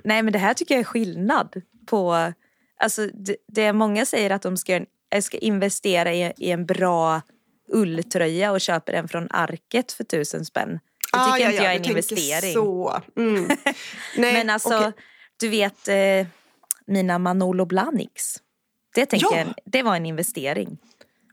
[0.04, 2.32] nej men det här tycker jag är skillnad på,
[2.80, 6.50] alltså det, det många säger att de ska, göra en- eh, ska investera i, i
[6.50, 7.22] en bra
[7.72, 10.68] ulltröja och köper en från Arket för tusen spänn.
[11.12, 12.52] Det Ah, tycker ja, inte ja, jag är en investering.
[12.54, 13.00] Så.
[13.16, 13.44] Mm.
[14.16, 14.92] Nej, Men alltså, okej.
[15.36, 16.26] du vet eh,
[16.86, 18.36] mina Manolo Blahniks.
[18.94, 19.38] Det, tänker Ja.
[19.38, 20.78] jag, det var en investering.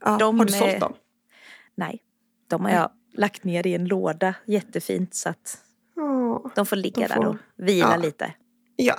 [0.06, 0.94] ja, de, har du eh, sålt dem?
[1.76, 2.00] Nej,
[2.50, 5.58] de har jag lagt ner i en låda jättefint så att
[5.96, 6.52] Ja.
[6.56, 7.98] de får ligga De där får- och vila ja.
[7.98, 8.34] lite.
[8.76, 8.96] ja,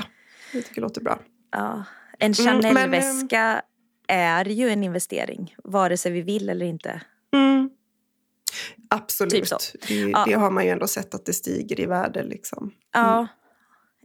[0.52, 1.18] det tycker jag låter bra.
[1.50, 1.84] Ja.
[2.18, 3.62] En Mm, men, Chanel-väska
[4.08, 7.00] är ju en investering, vare sig vi vill eller inte.
[7.34, 7.70] Mm.
[8.90, 9.32] Absolut.
[9.72, 9.88] Typ.
[9.88, 10.24] Det, Ja.
[10.26, 12.22] det har man ju ändå sett att det stiger i värde.
[12.22, 12.72] Liksom.
[12.92, 13.26] Ja.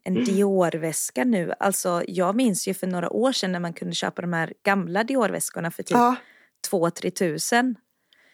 [0.04, 1.54] En Dior-väska nu.
[1.60, 5.04] Alltså, jag minns ju för några år sedan när man kunde köpa de här gamla
[5.04, 6.16] Dior-väskorna för typ Ja,
[6.72, 7.76] 2-3 tusen.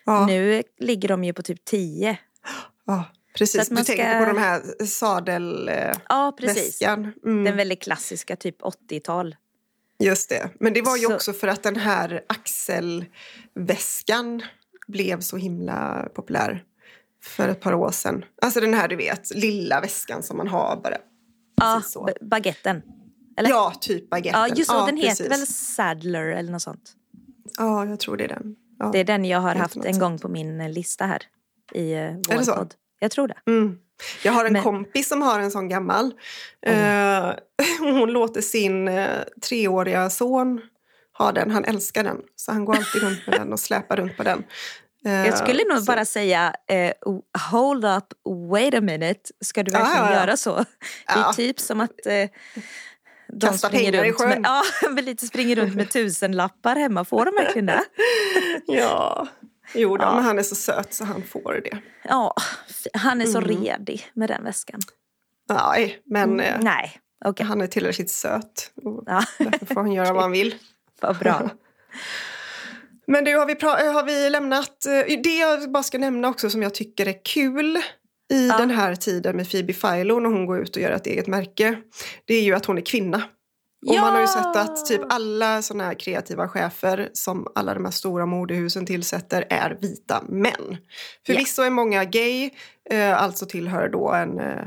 [0.05, 2.17] ja, Nu ligger de ju på typ 10.
[2.85, 3.03] ja,
[3.37, 3.71] precis.
[3.71, 6.01] man Du tänker ska- på de här sadelväskan.
[6.09, 6.81] Ja, precis.
[6.81, 7.43] Mm.
[7.43, 9.35] Den väldigt klassiska, typ 80-tal.
[10.03, 10.49] Just det.
[10.59, 12.21] Men det var ju Så- också för att den här
[13.55, 14.41] axelväskan
[14.87, 16.63] blev så himla populär
[17.23, 18.25] för ett par år sedan.
[18.41, 20.97] Alltså den här du vet, lilla väskan som man har bara.
[21.55, 22.03] Ja, så.
[22.03, 22.81] ba- baguetten.
[23.37, 23.49] Eller?
[23.49, 24.41] Ja, typ baguetten.
[24.41, 24.85] Ja, just så.
[24.85, 25.19] den precis.
[25.21, 26.93] heter väl Sadler eller något sånt.
[27.57, 28.55] Ja, jag tror det är den.
[28.79, 28.89] Ja.
[28.93, 29.99] Det är den jag har haft en sånt.
[29.99, 31.21] gång på min eh, lista här
[31.73, 32.73] i eh, vår podd.
[32.99, 33.37] Jag tror det.
[33.47, 33.77] Mm.
[34.23, 36.13] Jag har en Men- kompis som har en sån gammal.
[36.65, 37.31] Eh,
[37.79, 40.61] hon låter sin eh, treåriga son
[41.17, 41.51] ha den.
[41.51, 42.17] Han älskar den.
[42.35, 44.43] Så han går alltid runt med den och släpar runt på den.
[45.05, 46.91] Eh, Jag skulle nog så- bara säga eh,
[47.51, 48.03] hold up,
[48.51, 49.19] wait a minute.
[49.41, 50.19] Ska du verkligen ja, ja.
[50.19, 50.55] göra så?
[50.55, 51.33] Det är Ja.
[51.33, 52.29] typ som att eh,
[53.33, 54.41] de Kasta springer pengar i runt med, sjön.
[54.81, 57.05] ja, men lite springer runt med tusenlappar hemma.
[57.05, 57.83] Får de verkligen det?
[58.67, 59.27] Ja,
[59.73, 60.15] jo då, Ja.
[60.15, 61.77] men han är så söt så han får det.
[62.03, 62.35] Ja,
[62.93, 63.49] han är så Mm.
[63.49, 64.79] redig med den väskan.
[65.49, 66.91] Nej, men eh, Nej,
[67.25, 67.45] okej.
[67.45, 68.71] han är tillräckligt söt.
[68.83, 70.55] Och Ja, därför får han göra vad han vill.
[71.01, 71.49] vad bra.
[73.07, 74.85] Men du, har vi, pra- har vi lämnat...
[74.85, 77.77] eh, Det jag bara ska nämna också som jag tycker är kul
[78.33, 78.57] i Ja.
[78.57, 81.77] den här tiden med Phoebe Philo när hon går ut och gör ett eget märke.
[82.25, 83.23] Det är ju att hon är kvinna.
[83.87, 87.85] Och man har ju sett att typ alla såna här kreativa chefer som alla de
[87.85, 90.77] här stora modehusen tillsätter är vita män.
[91.25, 92.49] Förvisso är många gay,
[92.89, 94.65] eh, alltså tillhör då en eh,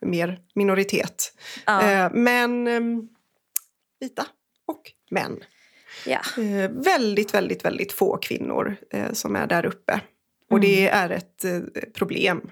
[0.00, 1.32] mer minoritet.
[1.66, 2.80] Ja, Eh, men eh,
[4.00, 4.26] vita
[4.66, 5.38] och män.
[6.06, 6.20] ja.
[6.42, 10.00] Eh, väldigt, väldigt, väldigt få kvinnor eh, som är där uppe.
[10.50, 11.60] Och det är ett eh,
[11.94, 12.50] problem.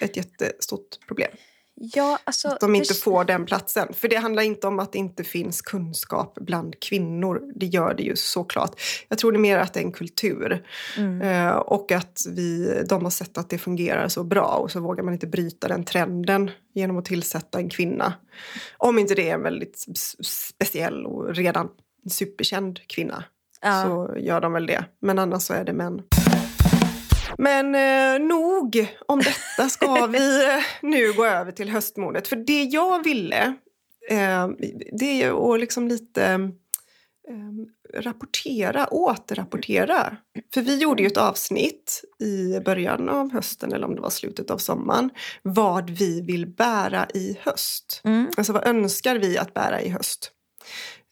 [0.00, 1.30] Ett jättestort problem.
[1.80, 3.88] Ja alltså, Att de inte det- får den platsen.
[3.94, 7.42] För det handlar inte om att det inte finns kunskap bland kvinnor.
[7.54, 8.80] Det gör det ju såklart.
[9.08, 10.66] Jag tror det är mer att det är en kultur.
[10.96, 11.22] Mm.
[11.22, 15.04] Eh, och att vi, de har sett att det fungerar så bra och så vågar
[15.04, 18.12] man inte bryta den trenden genom att tillsätta en kvinna.
[18.76, 19.84] Om inte det är en väldigt
[20.24, 21.68] speciell och redan
[22.10, 23.24] superkänd kvinna
[23.60, 23.82] Ja.
[23.84, 24.84] så gör de väl det.
[25.00, 26.02] Men annars så är det män.
[27.38, 32.28] Men eh, nog om detta ska vi eh, nu gå över till höstmodet.
[32.28, 33.54] För det jag ville,
[34.10, 34.48] eh,
[34.98, 36.24] det är ju att liksom lite
[37.28, 40.16] eh, rapportera, återrapportera.
[40.54, 44.50] För vi gjorde ju ett avsnitt i början av hösten, eller om det var slutet
[44.50, 45.10] av sommaren,
[45.42, 48.00] vad vi vill bära i höst.
[48.04, 48.26] Mm.
[48.36, 50.32] Alltså vad önskar vi att bära i höst?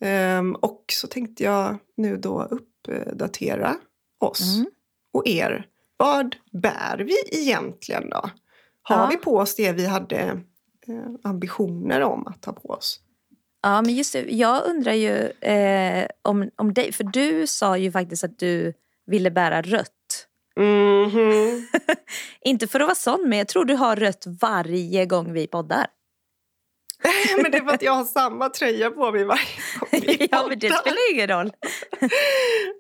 [0.01, 3.77] Ehm, och så tänkte jag nu då uppdatera
[4.21, 4.67] oss Mm.
[5.13, 5.67] och er.
[5.97, 8.31] Vad bär vi egentligen då?
[8.83, 9.07] Har Ja.
[9.11, 10.19] vi på oss det vi hade
[10.89, 13.01] eh, ambitioner om att ta på oss?
[13.63, 14.21] Ja, men just det.
[14.35, 15.15] Jag undrar ju
[15.51, 16.93] eh, om, om dig.
[16.93, 18.73] För du sa ju faktiskt att du
[19.07, 20.27] ville bära rött.
[20.57, 21.67] Mhm.
[22.41, 25.87] Inte för att vara sån, men jag tror du har rött varje gång vi poddar.
[27.43, 29.43] men det är för att jag har samma tröja på mig varje
[29.81, 31.53] gång vi ja, men det spelar ingen roll.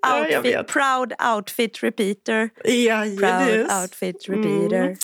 [0.02, 0.66] Ja, outfit, vet.
[0.68, 2.48] proud outfit repeater.
[2.64, 3.82] Proud Jajamän.
[3.82, 4.82] outfit repeater.
[4.82, 4.96] Mm.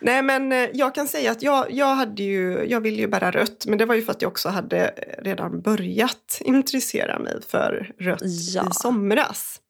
[0.00, 3.30] Nej men eh, jag kan säga att jag, jag, hade ju, jag ville ju bära
[3.30, 7.92] rött men det var ju för att jag också hade redan börjat intressera mig för
[8.00, 8.20] rött
[8.54, 8.62] Ja.
[8.70, 9.60] i somras.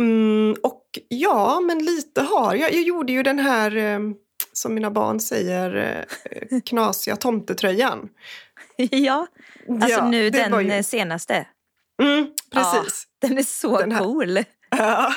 [0.00, 2.72] Mm, och ja, men lite har jag.
[2.72, 3.98] Jag gjorde ju den här, eh,
[4.52, 6.04] som mina barn säger,
[6.50, 8.08] eh, knasiga tomtetröjan.
[8.76, 9.26] ja,
[9.68, 11.46] alltså Ja, nu den ju- eh, senaste.
[12.02, 13.04] Mm, precis.
[13.20, 14.38] Den är så Den här- cool.
[14.70, 15.12] Ja.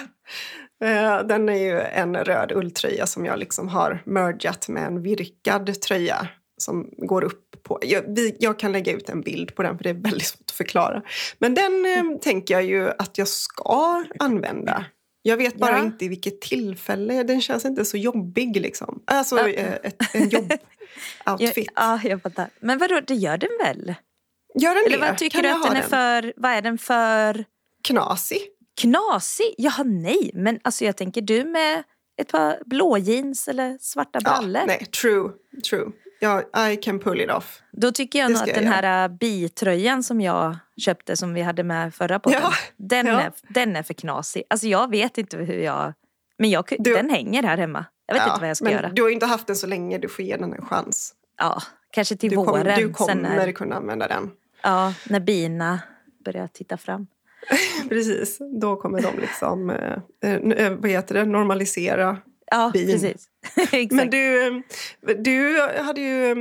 [0.84, 5.82] Eh, Den är ju en röd ulltröja som jag liksom har mergat med en virkad
[5.82, 7.80] tröja som går upp på...
[7.82, 10.41] Jag, vi, jag kan lägga ut en bild på den för det är väldigt svårt
[10.48, 11.02] att förklara.
[11.39, 14.86] Men den eh, tänker jag ju att jag ska använda.
[15.28, 15.84] Jag vet bara Ja.
[15.84, 17.24] inte i vilket tillfälle.
[17.24, 19.04] Den känns inte så jobbig liksom.
[19.08, 19.48] Alltså Ja.
[19.50, 21.70] eh, ett, en Ja, jobb-outfit.
[21.76, 22.50] ja, jag fattar.
[22.60, 23.96] Men vadå, det gör den väl?
[24.60, 25.08] Gör den Eller det?
[25.10, 26.34] vad tycker Kan du att den är för...
[26.38, 27.46] Vad är den för...
[27.88, 28.40] Knasig.
[28.82, 29.56] Knasig?
[29.58, 30.32] Ja, nej.
[30.34, 31.84] Men alltså jag tänker du med
[32.22, 34.68] ett par blå jeans eller svarta Ja, brallor.
[34.68, 35.30] nej, true,
[35.70, 35.86] true.
[36.19, 37.62] Ja, I can pull it off.
[37.71, 41.41] Då tycker jag nog att jag den här äh, bitröjan som jag köpte som vi
[41.41, 42.39] hade med förra podden.
[42.43, 43.21] Ja, Den, ja.
[43.21, 44.43] Är, den är för knasig.
[44.49, 45.93] Alltså jag vet inte hur jag...
[46.38, 47.86] Men jag, Du- den hänger här hemma.
[48.08, 48.89] Jag vet Ja, inte vad jag ska men göra.
[48.89, 51.13] Du har inte haft den så länge, du får ge den en chans.
[51.38, 52.47] Ja, kanske till Du, våren.
[52.51, 54.32] kommer- du sen kommer när, kunna använda den.
[54.63, 55.80] ja, när bina
[56.25, 57.08] börjar titta fram.
[57.89, 62.17] Precis, då kommer de liksom, eh, eh, vad heter det, normalisera.
[62.52, 62.88] Ja, Bin.
[62.88, 63.28] precis.
[63.92, 64.54] Men du, eh,
[65.18, 66.32] du hade ju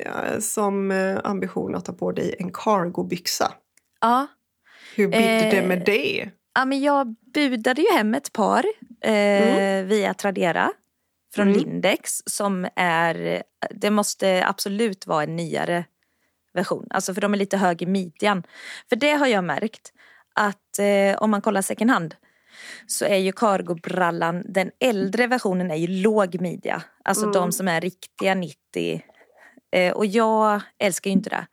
[0.00, 3.52] eh, som eh, ambition att ta på dig en cargobyxa.
[4.00, 4.26] ja.
[4.96, 6.30] Hur blev Eh, det med det?
[6.54, 8.64] Ja, men jag budade ju hem ett par
[9.00, 10.72] eh, via Tradera
[11.34, 11.58] från Mm.
[11.58, 15.84] Lindex som är, det måste absolut vara en nyare
[16.54, 16.86] version.
[16.90, 18.42] Alltså för de är lite hög i midjan.
[18.88, 19.92] För det har jag märkt
[20.34, 22.14] att eh, om man kollar second hand
[22.86, 26.82] så är ju cargobrallan, den äldre versionen är ju låg midja.
[27.04, 27.32] Alltså Mm.
[27.34, 29.02] de som är riktiga 90.
[29.72, 31.46] Eh, och jag älskar ju inte det.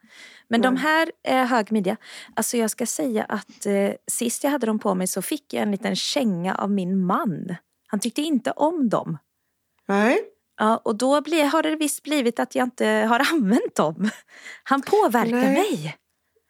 [0.47, 0.83] Men de Nej.
[0.83, 1.97] här är hög midja.
[2.35, 5.63] Alltså jag ska säga att eh, sist jag hade dem på mig så fick jag
[5.63, 7.55] en liten känga av min man.
[7.87, 9.17] Han tyckte inte om dem.
[9.87, 10.19] Nej.
[10.59, 14.09] Ja, och då blir, har det visst blivit att jag inte har använt dem.
[14.63, 15.53] Han påverkar Nej.
[15.53, 15.95] mig.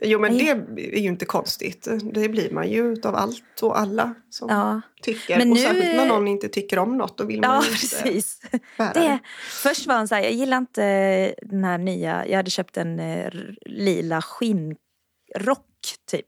[0.03, 1.87] Jo men det är ju inte konstigt.
[2.13, 5.37] Det blir man ju av allt och alla som Ja, tycker.
[5.37, 8.41] Men och nu- särskilt när någon inte tycker om något då vill man ja precis.
[8.77, 12.49] bära Det, först var han så här, jag gillar inte den här nya, jag hade
[12.51, 13.31] köpt en eh,
[13.65, 15.67] lila skinnrock
[16.11, 16.27] typ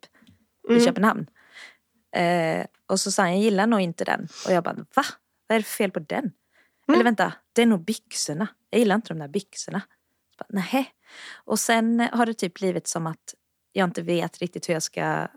[0.69, 0.85] i Mm.
[0.85, 1.27] Köpenhamn.
[2.15, 4.27] Eh, och så sa han, jag gillar nog inte den.
[4.45, 5.03] Och jag bara, va?
[5.47, 6.19] Vad är det för fel på den?
[6.19, 6.31] Mm.
[6.93, 8.47] Eller vänta, det är nog byxorna.
[8.69, 9.81] Jag gillar inte de där byxorna.
[10.39, 10.85] Bara, Nähä.
[11.45, 13.33] Och sen har det typ blivit som att
[13.75, 15.27] jag inte vet riktigt hur jag ska,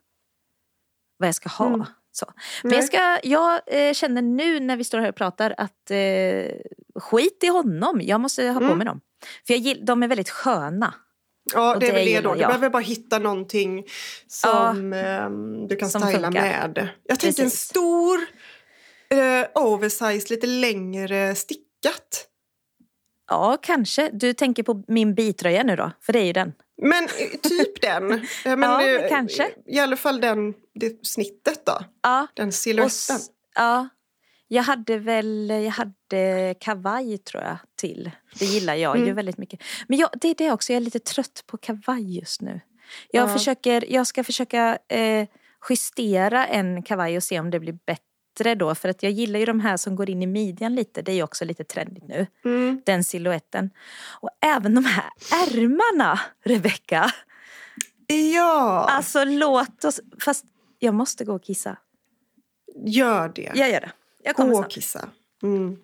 [1.19, 1.67] vad jag ska ha.
[1.67, 1.87] Mm.
[2.13, 2.27] Så.
[2.63, 6.55] Men jag, ska, jag eh, känner nu när vi står här och pratar att eh,
[6.95, 8.01] skit i honom.
[8.03, 8.79] Jag måste ha på Mm.
[8.79, 9.01] mig dem.
[9.47, 10.95] För jag de är väldigt sköna.
[11.55, 12.35] Ja, det är väl det då.
[12.35, 12.49] Du jag.
[12.49, 13.85] behöver bara hitta någonting
[14.27, 16.31] som ehm, du kan styla funkar.
[16.31, 16.89] med.
[17.05, 17.61] Jag tänker en Precis.
[17.61, 18.19] stor
[19.11, 22.27] eh, oversize, lite längre stickat.
[23.29, 24.11] Ja, kanske.
[24.13, 25.91] Du tänker på min bitröja nu då?
[26.01, 26.53] För det är ju den.
[26.83, 27.09] Men
[27.43, 28.09] typ den.
[28.45, 29.49] Men, Ja, eh, kanske.
[29.67, 31.79] I alla fall den, det snittet då.
[32.03, 32.87] Ja, Den och, siluetten.
[33.17, 33.89] s- ja.
[34.51, 38.11] Jag hade väl, jag hade kavaj tror jag till.
[38.39, 39.17] Det gillar jag ju Mm.
[39.17, 39.61] väldigt mycket.
[39.89, 42.61] Men jag, det är det också, jag är lite trött på kavaj just nu.
[43.11, 43.33] Jag, Ja.
[43.33, 45.29] försöker, jag ska försöka eh,
[45.71, 48.03] justera en kavaj och se om det blir bättre
[48.45, 48.75] då.
[48.75, 51.03] För att jag gillar ju de här som går in i midjan lite.
[51.03, 52.27] Det är ju också lite trendigt nu.
[52.45, 52.83] Mm.
[52.87, 53.71] Den siluetten.
[54.21, 57.11] Och även de här ärmarna, Rebecka.
[58.35, 60.01] Ja, Alltså låt oss...
[60.25, 60.45] Fast
[60.79, 61.77] jag måste gå och kissa.
[62.85, 63.53] gör det.
[63.55, 63.93] Jag gör det.
[64.23, 64.73] Jag kommer Gå och snart.
[64.73, 65.09] kissa.
[65.43, 65.77] Mm.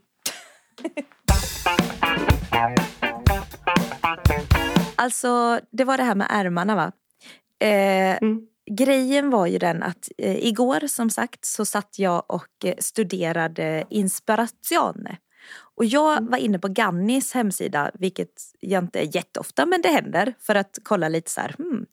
[4.96, 6.92] Alltså, det var det här med ärmarna va.
[7.60, 8.46] Eh, Mm.
[8.70, 13.84] Grejen var ju den att eh, igår som sagt så satt jag och eh, studerade
[13.90, 15.18] inspirazione.
[15.76, 20.34] Och jag var inne på Gannis hemsida, vilket jag inte är jätteofta men det händer
[20.40, 21.54] för att kolla lite så här.
[21.58, 21.86] Hmm.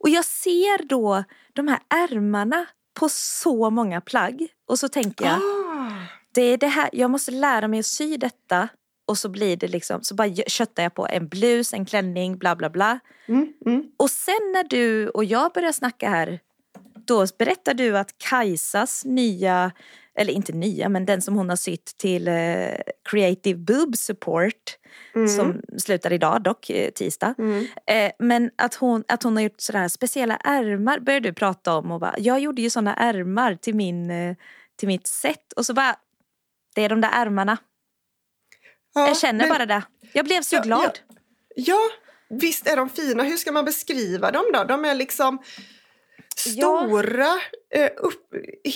[0.00, 2.66] Och jag ser då de här ärmarna
[3.00, 5.92] på så många plagg och så tänker jag Ah.
[6.34, 8.68] det är det här, jag måste lära mig att sy detta
[9.06, 12.56] och så blir det liksom, så bara köttar jag på en blus, en klänning, bla
[12.56, 12.98] bla bla.
[13.26, 13.84] Mm, mm.
[13.96, 16.40] Och sen när du och jag börjar snacka här,
[17.06, 19.72] då berättar du att Kajsas nya,
[20.18, 22.34] eller inte nya, men den som hon har sytt till eh,
[23.10, 24.78] Creative Boob Support,
[25.14, 25.28] Mm.
[25.28, 27.34] som slutar idag dock, eh, tisdag.
[27.38, 27.66] Mm.
[27.86, 31.90] Eh, men att hon, att hon har gjort sådär speciella ärmar började du prata om
[31.90, 34.36] och bara, jag gjorde ju sådana ärmar till, min, eh,
[34.76, 35.96] till mitt set och så bara,
[36.74, 37.56] det är de där ärmarna.
[38.94, 39.82] Ja, jag känner men- bara det.
[40.12, 40.98] Jag blev så Ja, glad.
[41.56, 41.80] Ja,
[42.30, 43.22] visst är de fina.
[43.22, 44.64] Hur ska man beskriva dem då?
[44.64, 45.38] De är liksom
[46.46, 46.86] Ja.
[46.86, 47.26] stora.
[47.74, 48.28] Eh, upp,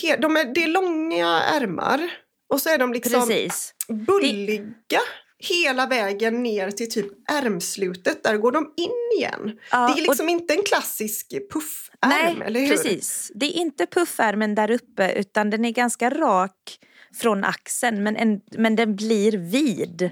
[0.03, 2.11] he, de är, det är långa ärmar.
[2.49, 3.75] Och så är de liksom Precis.
[4.07, 5.01] bulliga
[5.39, 8.23] hela vägen ner till typ ärmslutet.
[8.25, 9.59] Där går de in igen.
[9.73, 12.69] Ja, det är och- liksom inte en klassisk puffärm, Nej, eller hur?
[12.69, 13.31] precis.
[13.35, 16.79] Det är inte puffärmen där uppe utan den är ganska rak
[17.15, 20.11] från axeln men, en, men den blir vid.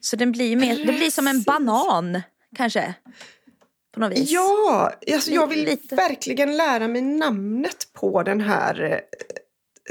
[0.00, 2.22] Så den blir mer, det blir som en banan
[2.56, 2.94] kanske.
[3.94, 4.30] På något vis.
[4.30, 5.94] Ja, alltså jag vill Lite.
[5.94, 8.90] verkligen lära mig namnet på den här eh,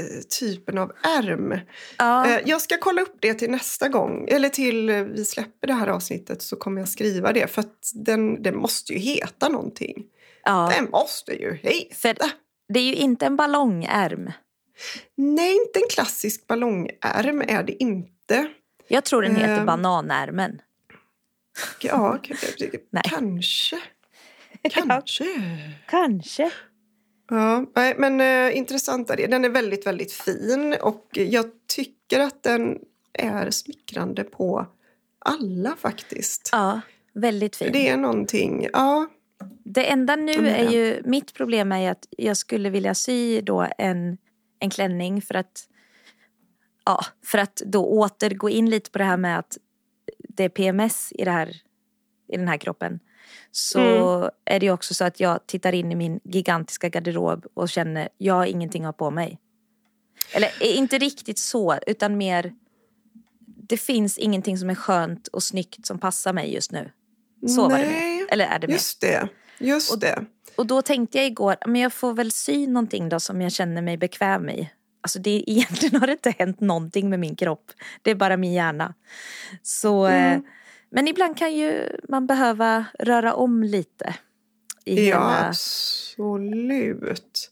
[0.06, 1.58] eh, typen av ärm.
[1.98, 5.72] Ja, Eh, Jag ska kolla upp det till nästa gång, eller till vi släpper det
[5.74, 10.04] här avsnittet så kommer jag skriva det för att den, den måste ju heta någonting.
[10.44, 10.72] ja.
[10.76, 11.94] Den måste ju heta.
[11.94, 12.16] För
[12.72, 14.32] Det är ju inte en ballongärm.
[15.14, 18.46] Nej, inte en klassisk ballongärm är det inte.
[18.88, 19.66] Jag tror den heter Ehm.
[19.66, 20.60] bananärmen.
[21.80, 22.18] Ja,
[23.04, 23.78] kanske.
[24.70, 25.24] Kanske.
[25.90, 26.50] Kanske.
[27.30, 29.26] Ja, nej, men eh, intressant är det.
[29.26, 32.78] Den är väldigt, väldigt fin och jag tycker att den
[33.12, 34.66] är smickrande på
[35.18, 36.48] alla faktiskt.
[36.52, 36.80] Ja,
[37.12, 37.72] väldigt fin.
[37.72, 39.06] Det är någonting, ja.
[39.64, 43.66] Det enda nu är ju, mitt problem är ju att jag skulle vilja sy då
[43.78, 44.18] en,
[44.64, 45.68] en klänning för att,
[46.84, 49.58] ja, för att då åter gå in lite på det här med att
[50.28, 51.48] det är PMS i, det här,
[52.28, 53.00] i den här kroppen.
[53.50, 54.30] Så Mm.
[54.44, 58.34] är det också så att jag tittar in i min gigantiska garderob och känner jag
[58.34, 59.38] har ingenting att ha på mig.
[60.32, 62.54] Eller eh, inte riktigt så, utan mer
[63.68, 66.90] det finns ingenting som är skönt och snyggt som passar mig just nu.
[67.48, 68.26] Så var det Nej, med.
[68.30, 68.74] Eller är det med?
[68.74, 69.28] Just det.
[69.58, 70.24] Just Och- det.
[70.56, 73.82] Och då tänkte jag igår, men jag får väl sy någonting då som jag känner
[73.82, 74.70] mig bekväm i.
[75.00, 77.70] Alltså det, egentligen har det inte hänt någonting med min kropp.
[78.02, 78.94] Det är bara min hjärna.
[79.62, 80.32] Så, Mm.
[80.32, 80.40] eh,
[80.90, 84.14] men ibland kan ju man behöva röra om lite.
[84.84, 87.50] Ja, hela, absolut.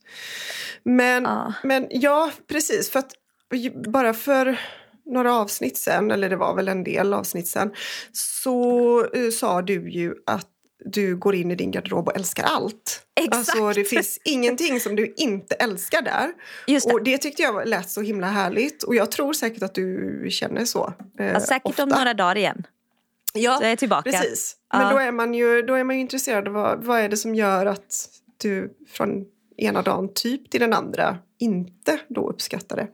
[0.82, 1.52] Men Ja.
[1.62, 2.90] Men ja, precis.
[2.90, 3.12] För att
[3.86, 4.60] bara för
[5.04, 7.72] några avsnitt sen, eller det var väl en del avsnitt sen,
[8.12, 10.48] så eh, sa du ju att
[10.84, 13.06] du går in i din garderob och älskar allt.
[13.20, 13.36] Exakt.
[13.36, 16.32] Alltså det finns ingenting som du inte älskar där.
[16.66, 16.94] Just det.
[16.94, 18.82] Och det tyckte jag lät så himla härligt.
[18.82, 20.92] Och jag tror säkert att du känner så.
[21.18, 21.82] Eh, ja, säkert ofta.
[21.82, 22.66] om några dagar igen.
[23.34, 24.10] Ja, Så jag är tillbaka.
[24.10, 24.56] Precis.
[24.72, 24.78] Ja.
[24.78, 27.16] Men då är man ju, då är man ju intresserad av vad, vad är det
[27.16, 28.08] som gör att
[28.42, 29.24] du från
[29.56, 32.88] ena dagen typ till den andra inte då uppskattar det.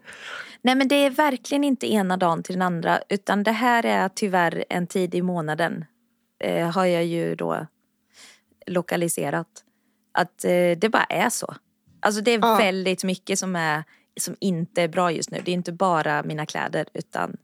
[0.62, 4.08] Nej men det är verkligen inte ena dagen till den andra utan det här är
[4.08, 5.84] tyvärr en tid i månaden.
[6.44, 7.66] Eh, har jag ju då
[8.68, 9.64] lokaliserat.
[10.12, 11.54] Att eh, det bara är så.
[12.00, 12.56] Alltså det är Ja.
[12.56, 13.84] väldigt mycket som, är,
[14.20, 15.40] som inte är bra just nu.
[15.44, 17.36] Det är inte bara mina kläder utan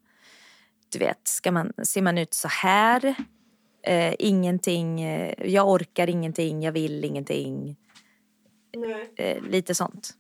[0.92, 3.14] du vet, ska man, ser man ut så här?
[3.86, 7.76] Eh, ingenting, eh, jag orkar ingenting, jag vill ingenting.
[9.16, 10.10] Eh, lite sånt.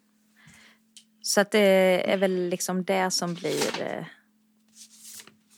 [1.22, 4.04] Så att det är väl liksom det som blir eh,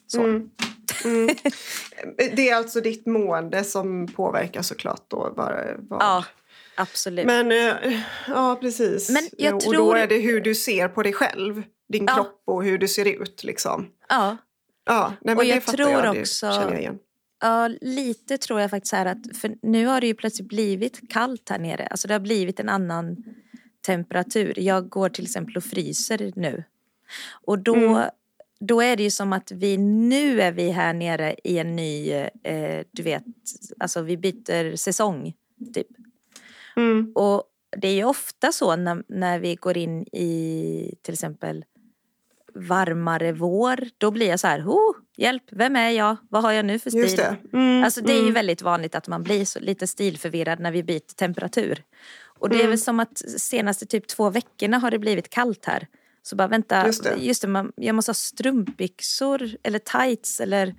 [0.07, 0.25] så.
[0.25, 0.51] Mm.
[1.05, 1.37] Mm.
[2.17, 5.33] Det är alltså ditt mående som påverkar såklart då.
[5.37, 6.01] Bara, bara.
[6.01, 6.25] Ja,
[6.77, 7.27] absolut.
[7.27, 9.11] Men eh, ja, precis.
[9.11, 11.63] Men jag och då tror- är det hur du ser på dig själv.
[11.89, 12.15] Din Ja.
[12.15, 13.87] kropp och hur du ser ut liksom.
[14.09, 14.37] ja,
[14.89, 16.15] Ja, nej, men Och det jag fattar tror jag.
[16.15, 16.99] Det också- känner jag igen.
[17.43, 21.49] ja, lite tror jag faktiskt här att för nu har det ju plötsligt blivit kallt
[21.49, 21.87] här nere.
[21.87, 23.17] Alltså det har blivit en annan
[23.87, 24.59] temperatur.
[24.59, 26.65] Jag går till exempel och fryser nu.
[27.47, 28.11] Och då, Mm.
[28.61, 32.11] Då är det ju som att vi nu är vi här nere i en ny,
[32.43, 33.25] eh, du vet,
[33.79, 35.35] alltså vi byter säsong
[35.75, 35.87] typ.
[36.77, 37.13] Mm.
[37.15, 37.45] Och
[37.77, 41.65] det är ju ofta så när, när vi går in i till exempel
[42.55, 43.89] varmare vår.
[43.99, 46.17] Då blir jag så här, oh, hjälp, vem är jag?
[46.31, 47.01] Vad har jag nu för stil?
[47.03, 47.37] Just det.
[47.53, 48.35] Mm, Alltså det är ju mm.
[48.35, 51.83] väldigt vanligt att man blir så lite stilförvirrad när vi byter temperatur.
[52.39, 52.71] Och det är Mm.
[52.71, 55.87] väl som att senaste typ två veckorna har det blivit kallt här.
[56.27, 57.47] Så bara vänta, Just just det.
[57.47, 60.75] det, man, jag måste ha strumpbyxor eller tights eller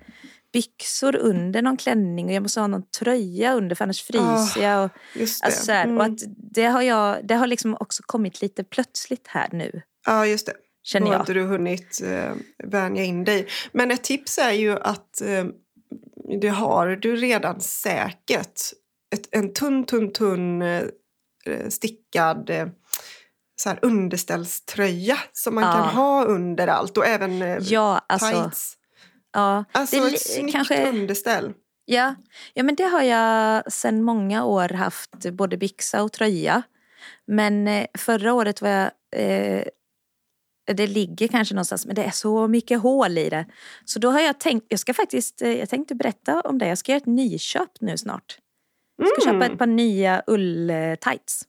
[0.52, 4.84] byxor under någon klänning och jag måste ha någon tröja under för annars fryser jag.
[4.84, 5.46] Och, Just det.
[5.46, 5.96] alltså så Mm.
[5.98, 6.18] och att
[6.52, 10.52] det har, jag, det har liksom också kommit lite plötsligt här nu, Ja, just det.
[10.82, 11.22] känner Då har jag.
[11.22, 12.32] inte du hunnit eh,
[12.64, 13.46] vänja in dig.
[13.72, 15.44] Men ett tips är ju att eh,
[16.40, 18.60] det har du redan säkert.
[19.14, 20.82] Ett, en tunn, tunn, tunn eh,
[21.68, 22.66] stickad eh,
[23.60, 25.72] så här underställströja som man Ja.
[25.72, 28.30] kan ha under allt och även eh, Ja, alltså.
[28.30, 28.74] tights.
[29.32, 31.52] Ja, Alltså det ett snyggt kanske- underställ.
[31.84, 32.14] Ja.
[32.54, 36.62] ja, men det har jag sedan många år haft både byxa och tröja.
[37.26, 38.90] Men eh, förra året var jag...
[39.16, 39.64] Eh,
[40.74, 43.46] det ligger kanske någonstans, men det är så mycket hål i det.
[43.84, 46.66] Så då har jag tänkt, jag ska faktiskt, eh, jag tänkte berätta om det.
[46.68, 48.38] Jag ska göra ett nyköp nu snart.
[48.96, 49.40] Jag ska Mm.
[49.42, 51.42] köpa ett par nya ull-tights.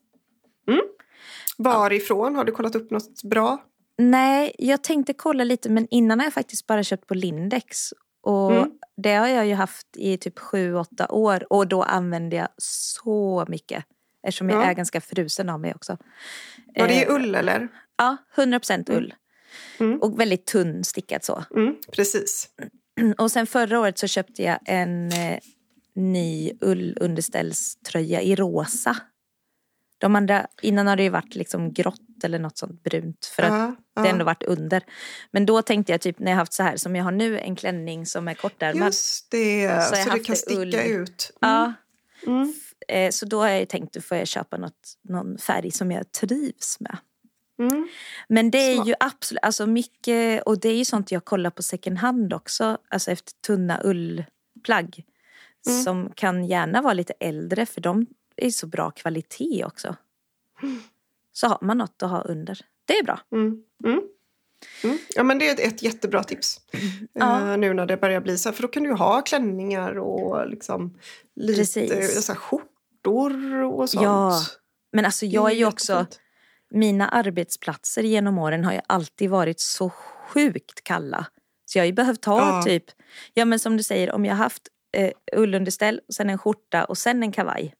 [1.63, 2.35] Varifrån?
[2.35, 3.57] Har du kollat upp något bra?
[3.97, 7.77] Nej, jag tänkte kolla lite men innan har jag faktiskt bara köpt på Lindex.
[8.23, 8.71] Och Mm.
[8.97, 13.45] det har jag ju haft i typ sju, åtta år och då använder jag så
[13.47, 13.83] mycket.
[14.27, 14.65] Eftersom jag Ja.
[14.69, 15.97] är ganska frusen av mig också.
[16.75, 17.67] Var det Eh, ull eller?
[17.97, 19.13] Ja, 100% ull.
[19.79, 19.99] Mm.
[20.01, 21.43] Och väldigt tunn stickad så.
[21.55, 22.49] Mm, precis.
[23.17, 25.39] Och sen förra året så köpte jag en eh,
[25.95, 28.95] ny ullunderställströja i rosa.
[29.99, 33.25] De andra, innan har det ju varit liksom grått eller något sånt brunt.
[33.25, 34.13] För att Ja, det ja.
[34.13, 34.83] ändå varit under.
[35.31, 37.55] Men då tänkte jag typ när jag haft så här som jag har nu en
[37.55, 38.85] klänning som är kortärmad.
[38.87, 40.75] Just det, Så så, det kan det sticka ull.
[40.75, 41.31] ut.
[41.41, 41.53] Mm.
[41.53, 41.73] Ja,
[42.27, 42.53] Mm.
[42.87, 46.11] Eh, så då har jag tänkt att får jag köpa något, någon färg som jag
[46.11, 46.97] trivs med.
[47.59, 47.87] Mm.
[48.29, 48.87] Men det är Smart.
[48.87, 52.77] ju absolut, alltså mycket, och det är ju sånt jag kollar på second hand också,
[52.89, 55.03] alltså efter tunna ullplagg.
[55.67, 55.83] Mm.
[55.83, 58.05] Som kan gärna vara lite äldre för de
[58.45, 59.95] är så bra kvalitet också.
[61.31, 62.59] Så har man något att ha under.
[62.85, 63.19] Det är bra.
[63.31, 63.63] Mm.
[63.85, 64.01] Mm.
[64.83, 64.97] Mm.
[65.15, 66.59] Ja, men det är ett, jättebra tips.
[67.13, 67.51] Ja.
[67.51, 70.47] Eh, nu när det börjar bli så här, för då kan du ha klänningar och
[70.49, 70.97] liksom
[71.35, 72.25] lite Precis.
[72.25, 74.03] så här, skjortor och sånt.
[74.03, 74.41] Ja,
[74.91, 76.19] Men alltså jag är ju Det också, jättefint.
[76.71, 79.89] mina arbetsplatser genom åren har ju alltid varit så
[80.29, 81.25] sjukt kalla.
[81.65, 82.63] Så jag har ju behövt ha Ja.
[82.63, 82.83] typ,
[83.33, 84.67] ja men som du säger, om jag har haft
[84.97, 87.73] eh, ullunderställ sen en skjorta och sen en kavaj.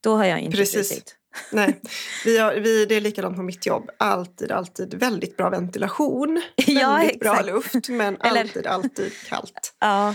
[0.00, 0.74] Då har jag inte Precis.
[0.88, 1.16] frusit.
[1.52, 1.80] Nej,
[2.24, 3.90] vi har, vi, det är likadant på mitt jobb.
[3.98, 6.42] Alltid, alltid väldigt bra ventilation.
[6.66, 7.46] Ja, väldigt bra exakt.
[7.74, 9.74] luft, men Eller- alltid, alltid kallt.
[9.80, 10.14] Ja.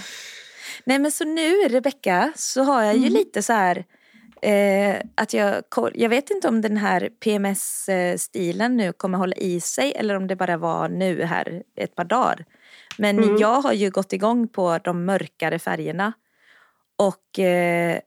[0.85, 3.13] Nej men så nu Rebecka så har jag ju Mm.
[3.13, 3.85] lite så här
[4.41, 5.63] eh, att jag,
[5.93, 10.35] jag vet inte om den här PMS-stilen nu kommer hålla i sig eller om det
[10.35, 12.45] bara var nu här ett par dagar.
[12.97, 13.37] Men Mm.
[13.37, 16.13] jag har ju gått igång på de mörkare färgerna.
[16.97, 17.99] Och eh,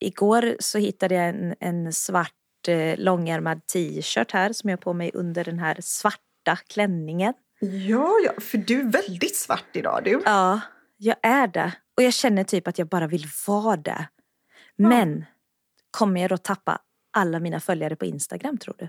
[0.00, 4.92] igår så hittade jag en, en svart eh, långärmad t-shirt här som jag har på
[4.92, 7.34] mig under den här svarta klänningen.
[7.60, 10.22] Ja, ja, för du är väldigt svart idag du.
[10.24, 10.60] Ja,
[10.96, 11.72] jag är det.
[11.96, 14.08] Och jag känner typ att jag bara vill vara det.
[14.76, 15.24] Men
[15.90, 16.78] kommer jag då tappa
[17.12, 18.88] alla mina följare på Instagram tror du?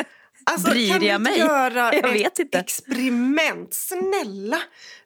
[0.44, 1.38] Alltså, Bryr kan jag mig?
[1.38, 2.58] göra Jag vet inte.
[2.58, 3.74] experiment?
[3.74, 4.58] Snälla!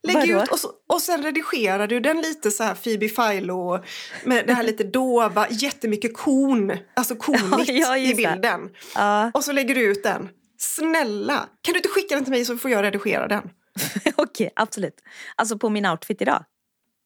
[0.03, 0.43] Lägg Vadå?
[0.43, 3.84] ut och, så, och sen redigerar du den lite så här Phoebe Philo
[4.24, 8.14] med det här lite dova, jättemycket kon, alltså konigt Ja, i det.
[8.14, 8.70] bilden.
[8.95, 10.28] Ja, Och så lägger du ut den.
[10.59, 13.51] Snälla, kan du inte skicka den till mig så får jag redigera den?
[14.16, 14.95] okej, absolut.
[15.37, 16.45] Alltså på min outfit idag?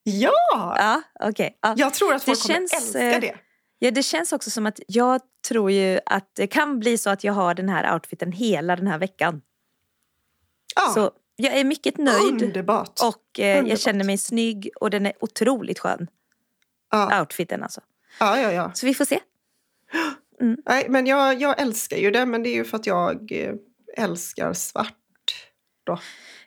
[0.03, 0.33] Ja!
[0.57, 1.59] Ja, okej.
[1.63, 1.75] Ja.
[1.77, 3.35] Jag tror att Det folk kommer känns, älska eh, det.
[3.83, 7.25] Ja, det känns också som att jag tror ju att det kan bli så att
[7.25, 9.43] jag har den här outfiten hela den här veckan.
[10.77, 13.01] Ja, Så jag är mycket nöjd underbart.
[13.03, 13.81] och eh, jag Underbart.
[13.81, 16.07] känner mig snygg och den är otroligt skön.
[16.91, 17.81] ja, Outfiten alltså.
[18.21, 18.71] ja, ja, ja.
[18.75, 19.21] Så vi får se.
[20.67, 23.55] Nej, men jag, jag älskar ju det, men det är ju för att jag eh,
[23.97, 24.95] älskar svart.
[25.85, 25.99] Då.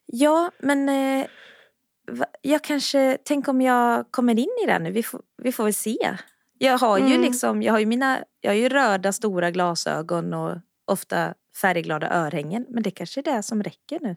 [0.06, 1.26] Ja, men eh,
[2.42, 4.92] jag kanske, tänk om jag kommer in i det nu.
[4.92, 6.18] Vi får, vi får väl se.
[6.66, 7.22] Jag har ju Mm.
[7.22, 10.58] liksom, jag har ju mina, jag har ju röda stora glasögon och
[10.92, 12.66] ofta färgglada örhängen.
[12.70, 14.16] Men det kanske är det som räcker nu.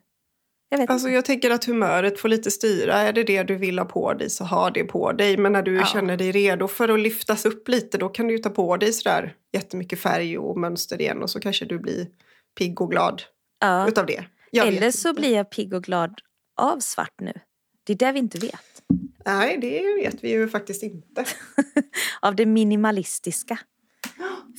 [0.69, 2.95] Jag vet Alltså jag tänker att humöret får lite styra.
[2.95, 5.37] Är det det du vill ha på dig så ha det på dig.
[5.37, 5.85] Men när du Ja.
[5.87, 8.93] känner dig redo för att lyftas upp lite då kan du ju ta på dig
[8.93, 12.07] sådär jättemycket färg och mönster igen och så kanske du blir
[12.59, 13.23] pigg och glad
[13.61, 13.89] Ja.
[13.89, 14.25] utav det.
[14.51, 16.21] Jag Eller så blir jag pigg och glad
[16.61, 17.33] av svart nu.
[17.87, 18.76] Det är det vi inte vet.
[19.27, 21.25] Nej, det vet vi ju faktiskt inte.
[22.21, 23.59] Av det minimalistiska.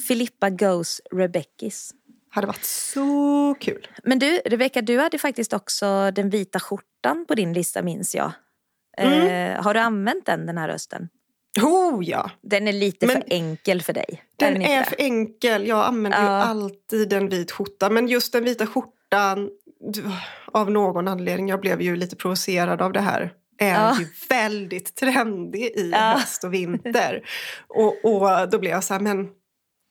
[0.07, 1.91] Filippa goes Rebeckis.
[2.29, 3.87] hade varit så kul.
[4.03, 8.31] Men du, Rebecka, du hade faktiskt också den vita skjortan på din lista minns jag.
[8.97, 9.53] Mm.
[9.57, 11.09] Eh, har du använt den den här hösten?
[11.61, 12.31] Oh ja!
[12.41, 14.23] Den är lite Men- för enkel för dig.
[14.35, 15.67] Den inte är för enkel.
[15.67, 16.29] Jag använder ju Ja.
[16.43, 17.89] alltid en vit skjorta.
[17.89, 19.49] Men just den vita skjortan,
[20.51, 23.99] av någon anledning, jag blev ju lite provocerad av det här, är Ja.
[23.99, 25.97] ju väldigt trendig i Ja.
[26.19, 27.21] höst och vinter.
[27.67, 29.27] Och, och då blev jag så här, men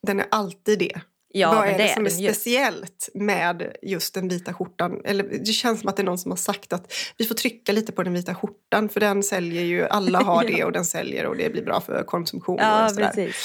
[0.07, 1.01] den är alltid det.
[1.33, 2.27] Ja, Vad är det det som är ju.
[2.27, 5.01] speciellt med just den vita skjortan?
[5.05, 7.71] Eller det känns som att det är någon som har sagt att vi får trycka
[7.71, 11.25] lite på den vita skjortan för den säljer ju, alla har det och den säljer
[11.25, 12.57] och det blir bra för konsumtion.
[12.59, 13.35] Ja, och sådär.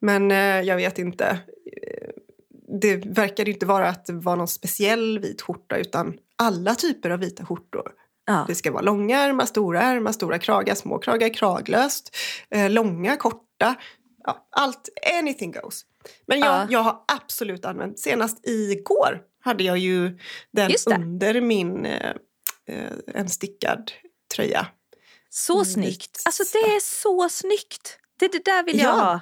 [0.00, 1.38] Men eh, jag vet inte.
[2.80, 7.18] Det verkar inte vara att det var någon speciell vit skjorta utan alla typer av
[7.20, 7.90] vita skjortor.
[8.26, 8.44] Ja.
[8.48, 12.16] Det ska vara långa ärmar, stora ärmar, stora kragar, små kragar, kraglöst,
[12.50, 13.74] eh, långa, korta.
[14.24, 15.82] Ja, allt, anything goes.
[16.26, 16.66] Men jag, Ja.
[16.70, 20.18] jag har absolut använt, senast igår hade jag ju
[20.52, 22.10] den under min eh,
[22.68, 23.92] eh, en stickad
[24.34, 24.66] tröja.
[25.30, 26.22] Så Vit snyggt.
[26.24, 27.98] Alltså det är så snyggt.
[28.18, 29.00] Det, det där vill jag Ja.
[29.02, 29.20] ha.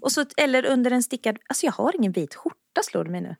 [0.00, 1.38] Och så, eller under en stickad...
[1.48, 3.36] Alltså jag har ingen vit skjorta slår det mig nu.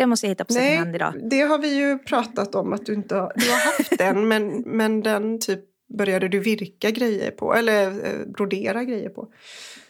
[0.00, 1.14] Det måste jag hitta på second hand idag.
[1.30, 4.60] det har vi ju pratat om att du inte har, du har haft den men,
[4.60, 5.60] men den typ
[5.98, 9.32] började du virka grejer på eller eh, brodera grejer på.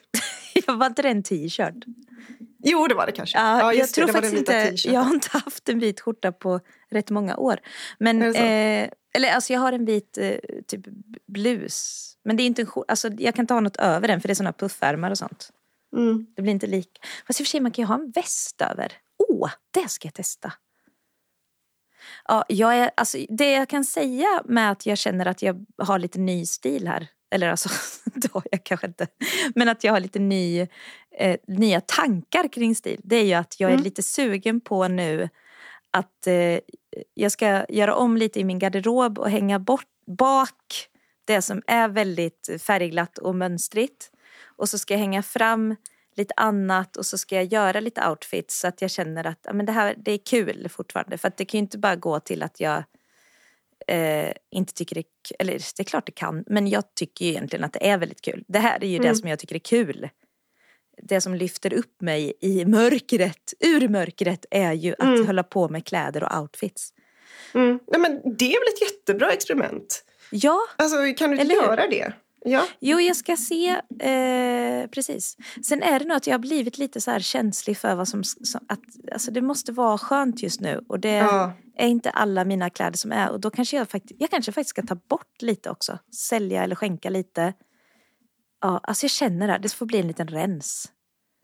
[0.67, 1.85] Jag var inte det en t-shirt?
[2.65, 3.39] Jo det var det kanske.
[3.39, 6.33] Ja, jag just det, tror det faktiskt inte, jag har inte haft en vit skjorta
[6.33, 7.61] på rätt många år.
[7.99, 10.37] Men, eh, eller alltså jag har en vit eh,
[10.67, 10.81] typ
[11.27, 12.07] blus.
[12.25, 14.29] Men det är inte en skjorta, alltså jag kan inte ha något över den för
[14.29, 15.51] det är såna puffärmar och sånt.
[15.97, 16.27] Mm.
[16.37, 17.01] Det blir inte lik.
[17.27, 18.93] Fast i och för sig man kan ju ha en väst över.
[19.43, 20.53] Åh, det ska jag testa.
[22.29, 25.99] Ja, jag är, alltså, det jag kan säga med att jag känner att jag har
[25.99, 27.69] lite ny stil här eller alltså,
[28.15, 29.07] det har jag kanske inte,
[29.55, 30.67] men att jag har lite ny,
[31.19, 33.01] eh, nya tankar kring stil.
[33.05, 33.85] Det är ju att jag är Mm.
[33.85, 35.29] lite sugen på nu
[35.91, 36.59] att eh,
[37.15, 40.87] jag ska göra om lite i min garderob och hänga bort, bak
[41.25, 44.11] det som är väldigt färgglatt och mönstrigt.
[44.57, 45.77] Och så ska jag hänga fram
[46.17, 49.53] lite annat och så ska jag göra lite outfits så att jag känner att ja,
[49.53, 51.19] men det här det är kul fortfarande.
[51.19, 52.83] För att det kan ju inte bara gå till att jag
[53.87, 57.25] eh, inte tycker det är k- eller det är klart det kan, men jag tycker
[57.25, 58.45] ju egentligen att det är väldigt kul.
[58.49, 59.17] Det här är ju det Mm.
[59.17, 60.09] som jag tycker är kul.
[61.03, 65.27] Det som lyfter upp mig i mörkret, ur mörkret, är ju att Mm.
[65.27, 66.93] hålla på med kläder och outfits.
[67.55, 67.79] Mm.
[67.87, 70.05] Nej, men det är väl ett jättebra experiment?
[70.31, 72.13] Ja, Alltså, kan du inte göra det?
[72.45, 72.67] Ja.
[72.81, 73.69] Jo, jag ska se.
[74.01, 75.37] Eh, precis.
[75.65, 78.25] Sen är det nog att jag har blivit lite så här känslig för vad som...
[78.25, 78.81] som att,
[79.13, 80.85] alltså det måste vara skönt just nu.
[80.89, 81.53] Och det ja.
[81.77, 83.31] är inte alla mina kläder som är.
[83.31, 85.99] Och då kanske jag faktiskt, jag kanske faktiskt ska ta bort lite också.
[86.15, 87.53] Sälja eller skänka lite.
[88.61, 89.59] Ja, alltså jag känner det.
[89.59, 90.93] Det får bli en liten rens.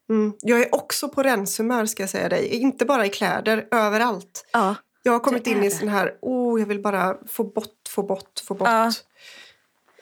[0.08, 0.32] Mm.
[0.40, 2.48] Jag är också på renshumör ska jag säga dig.
[2.48, 4.46] Inte bara i kläder, överallt.
[4.52, 8.02] Ja, Jag har kommit in i sån här, oh, jag vill bara få bort, få
[8.02, 8.68] bort, få bort.
[8.68, 8.92] Ja.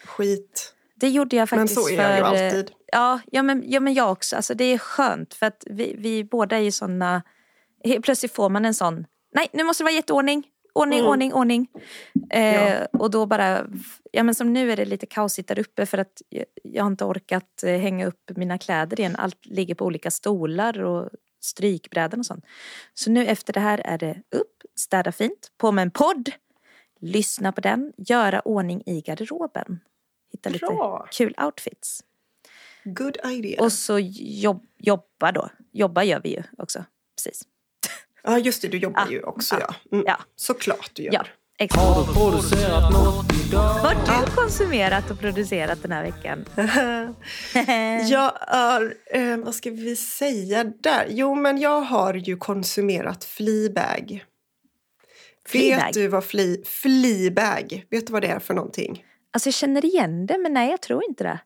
[0.04, 0.73] Skit.
[1.04, 2.02] Det gjorde jag Men faktiskt så är för...
[2.02, 2.70] jag ju eh, alltid.
[2.92, 4.36] Ja, ja, men, ja, men jag också.
[4.36, 7.22] Alltså, det är skönt för att vi, vi båda är ju såna...
[8.02, 9.06] Plötsligt får man en sån...
[9.34, 10.46] Nej, nu måste det vara jätteordning.
[10.74, 11.10] Ordning, Mm.
[11.10, 11.68] ordning, ordning.
[12.30, 12.86] Eh, Ja.
[12.92, 13.66] Och då bara...
[14.12, 16.90] Ja, men som nu är det lite kaosigt där uppe för att jag, jag har
[16.90, 19.16] inte orkat eh, hänga upp mina kläder igen.
[19.16, 21.10] Allt ligger på olika stolar och
[21.42, 22.44] strykbrädan och sånt.
[22.94, 26.30] Så nu efter det här är det upp, städa fint, på med en podd,
[27.00, 29.80] lyssna på den, göra ordning i garderoben.
[30.34, 31.06] Hitta lite Bra.
[31.12, 32.00] kul outfits.
[32.84, 33.60] Good idea.
[33.62, 35.48] Och så jobb, jobba då.
[35.72, 36.84] Jobba gör vi ju också.
[37.16, 37.42] Precis.
[38.22, 38.68] Ja, just det.
[38.68, 39.12] Du jobbar Ja.
[39.12, 39.66] ju också, ja.
[39.90, 39.96] Ja.
[39.96, 40.04] Mm.
[40.08, 40.20] Ja.
[40.36, 41.12] Såklart du gör.
[41.12, 41.24] Ja,
[41.58, 41.82] exakt.
[41.84, 43.74] Har du producerat något idag?
[43.82, 46.44] Vad har du konsumerat och producerat den här veckan?
[48.10, 51.06] Jag är, eh, vad ska vi säga där?
[51.10, 54.24] Jo, men jag har ju konsumerat Fleabag.
[55.48, 55.84] Fleabag?
[55.84, 59.04] Vet du vad fli, Fleabag, vet du vad det är för någonting?
[59.34, 61.38] Alltså jag känner igen det, men nej jag tror inte det.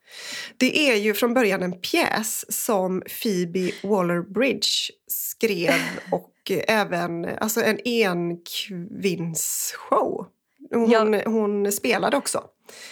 [0.57, 5.75] Det är ju från början en pjäs som Phoebe Waller-Bridge skrev
[6.13, 6.33] och
[6.69, 10.27] även alltså en enkvinnsshow.
[10.71, 11.23] Hon, Ja.
[11.27, 12.45] hon spelade också.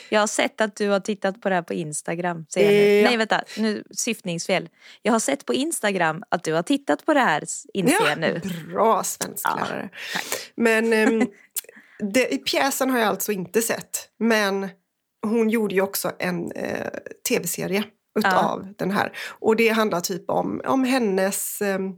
[0.09, 2.47] Jag har sett att du har tittat på det här på Instagram.
[2.55, 2.73] Jag nu.
[2.95, 3.09] Ja.
[3.09, 4.69] Nej vänta, nu syftningsfel.
[5.03, 7.45] Jag har sett på Instagram att du har tittat på det här,
[7.75, 8.41] inser jag nu.
[8.73, 9.89] Bra svensklärare.
[10.55, 11.27] men ehm,
[12.13, 14.09] det, pjäsen har jag alltså inte sett.
[14.19, 14.69] Men
[15.27, 16.87] hon gjorde ju också en eh,
[17.29, 17.85] tv-serie
[18.19, 19.13] utav den här.
[19.29, 21.95] Och det handlar typ om, om hennes, ehm,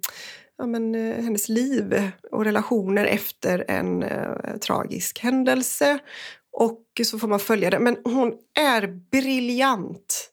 [0.58, 5.98] ja, men, eh, hennes liv och relationer efter en eh, tragisk händelse.
[6.52, 7.78] Och så får man följa det.
[7.78, 10.30] Men hon är briljant.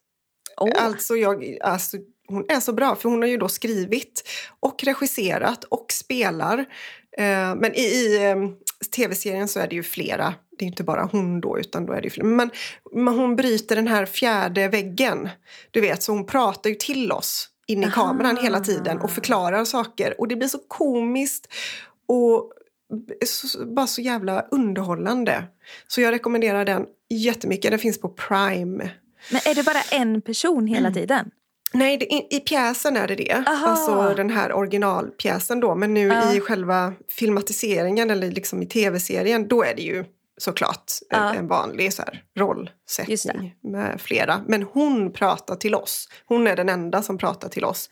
[0.60, 1.96] Åh, Alltså, jag, alltså,
[2.28, 4.22] hon är så bra, för hon har ju då skrivit
[4.60, 6.58] och regisserat och spelar.
[7.18, 8.36] Eh, men i, i eh,
[8.96, 10.34] tv-serien så är det ju flera.
[10.58, 12.26] Det är inte bara hon då, utan då är det ju flera.
[12.26, 12.50] Men,
[12.92, 15.28] men hon bryter den här fjärde väggen.
[15.70, 17.92] Du vet, så hon pratar ju till oss in i Aha.
[17.92, 20.20] kameran hela tiden och förklarar saker.
[20.20, 21.48] Och det blir så komiskt
[22.08, 22.52] och
[23.26, 25.44] så, bara så jävla underhållande.
[25.88, 27.70] Så jag rekommenderar den jättemycket.
[27.70, 28.90] Den finns på Prime.
[29.30, 31.30] Men är det bara en person hela tiden?
[31.72, 33.44] Nej, det, i, i pjäsen är det det.
[33.46, 33.66] Aha.
[33.66, 35.74] Alltså den här originalpjäsen då.
[35.74, 36.34] Men nu Ja.
[36.34, 40.04] i själva filmatiseringen eller liksom i tv-serien, då är det ju
[40.38, 41.34] såklart en- Ja.
[41.34, 44.40] en vanlig så här, rollsättning med flera.
[44.46, 46.08] Men hon pratar till oss.
[46.26, 47.90] Hon är den enda som pratar till oss.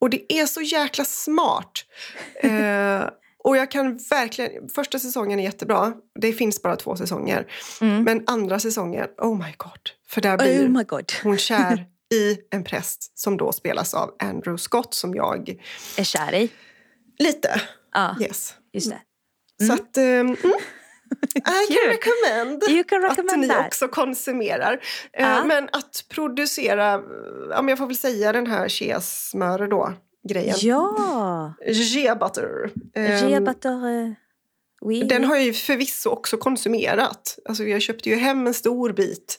[0.00, 1.72] Och det är så jäkla smart.
[2.42, 3.02] eh,
[3.44, 4.68] och jag kan verkligen...
[4.68, 5.92] Första säsongen är jättebra.
[6.20, 7.46] Det finns bara två säsonger.
[7.80, 8.04] Mm.
[8.04, 9.80] Men andra säsongen, oh my god.
[10.08, 11.12] För där blir Oh my god.
[11.22, 15.60] hon kär i en präst som då spelas av Andrew Scott som jag
[15.96, 16.50] Är kär i?
[17.18, 17.60] lite,
[17.92, 18.54] Ja, yes.
[18.72, 19.66] just det.
[19.66, 20.36] Så att, um, mm,
[21.34, 21.40] I
[21.74, 23.66] can recommend You can att recommend ni that.
[23.66, 24.80] också konsumerar.
[25.12, 25.44] Ja.
[25.44, 27.02] Men att producera,
[27.48, 29.92] men jag får väl säga den här cheesmör då,
[30.28, 30.56] grejen.
[30.60, 31.54] Ja,
[31.92, 32.70] Shea butter.
[32.94, 34.12] Ehm, eh,
[34.84, 35.02] Oui.
[35.02, 37.38] Den har jag ju förvisso också konsumerat.
[37.44, 39.38] Alltså jag köpte ju hem en stor bit.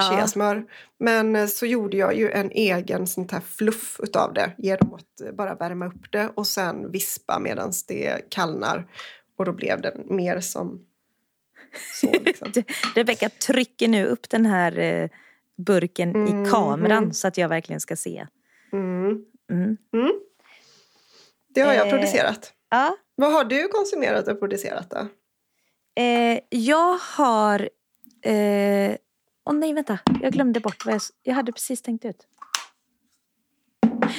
[0.00, 0.64] Cheasmör.
[0.98, 5.20] Men eh, så gjorde jag ju en egen sånt här fluff utav det genom att
[5.26, 8.86] eh, bara värma upp det och sen vispa medan det kallnar.
[9.38, 10.86] Och då blev den mer som
[12.00, 12.12] så.
[12.24, 12.52] Liksom.
[12.94, 15.08] Rebecka trycker nu upp den här eh,
[15.66, 16.46] burken Mhm.
[16.46, 18.26] i kameran så att jag verkligen ska se.
[18.72, 19.24] Mm.
[19.52, 19.76] Mm.
[21.54, 21.92] Det har jag Eh.
[21.92, 22.52] producerat.
[22.70, 25.08] Ja, Vad har du konsumerat och producerat då?
[26.02, 27.68] eh, jag har...
[28.24, 28.96] Eh,
[29.50, 29.98] Åh nej, vänta.
[30.22, 32.26] Jag glömde bort vad jag, jag hade precis tänkt ut.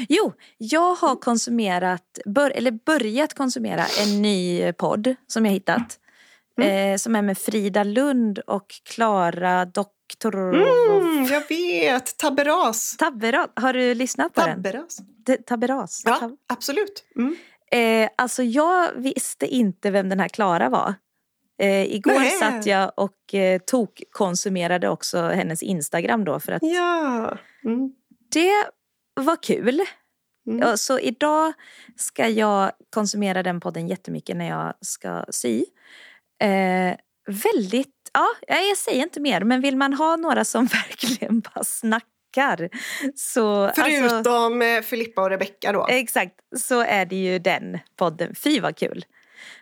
[0.09, 5.99] Jo, jag har konsumerat, bör, eller börjat konsumera en ny podd som jag hittat.
[6.61, 11.01] Eh, som är med Frida Lund och Klara Doktorov.
[11.01, 12.17] Mm, jag vet!
[12.17, 12.97] Tabberas.
[12.97, 13.49] Tabberas.
[13.55, 14.63] Har du lyssnat på den?
[14.63, 14.97] Tabberas.
[15.27, 16.01] T- Tabberas.
[16.05, 17.03] Ja, Tab- absolut.
[17.15, 17.36] Mm.
[17.71, 20.93] Eh, alltså jag visste inte vem den här Klara var.
[21.62, 22.30] Eh, igår Nej.
[22.32, 27.38] satt jag och eh, tok konsumerade också hennes Instagram då för att Ja.
[27.64, 27.91] Mm.
[28.32, 28.66] det
[29.14, 29.82] var kul.
[30.47, 30.78] Mm.
[30.78, 31.53] Så idag
[31.95, 35.64] ska jag konsumera den podden jättemycket när jag ska sy.
[36.43, 36.95] Eh,
[37.28, 42.70] väldigt, ja jag säger inte mer men vill man ha några som verkligen bara snackar
[43.16, 45.88] så alltså, Förutom eh, Filippa och Rebecca då.
[45.89, 48.36] Exakt, så är det ju den podden.
[48.36, 49.05] Fy vad kul.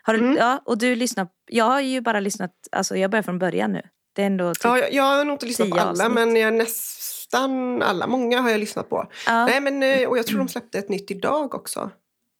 [0.03, 0.37] Har du, Mm.
[0.37, 3.81] ja, och du lyssnar, jag har ju bara lyssnat, alltså jag börjar från början nu.
[4.15, 6.11] Det är ändå typ, Ja, jag, jag har nog inte lyssnat på alla, avsnitt.
[6.11, 8.07] men jag nästan alla.
[8.07, 9.07] Många har jag lyssnat på.
[9.25, 9.45] ja.
[9.45, 11.89] Nej, men, eh, och jag tror de släppte ett nytt idag också.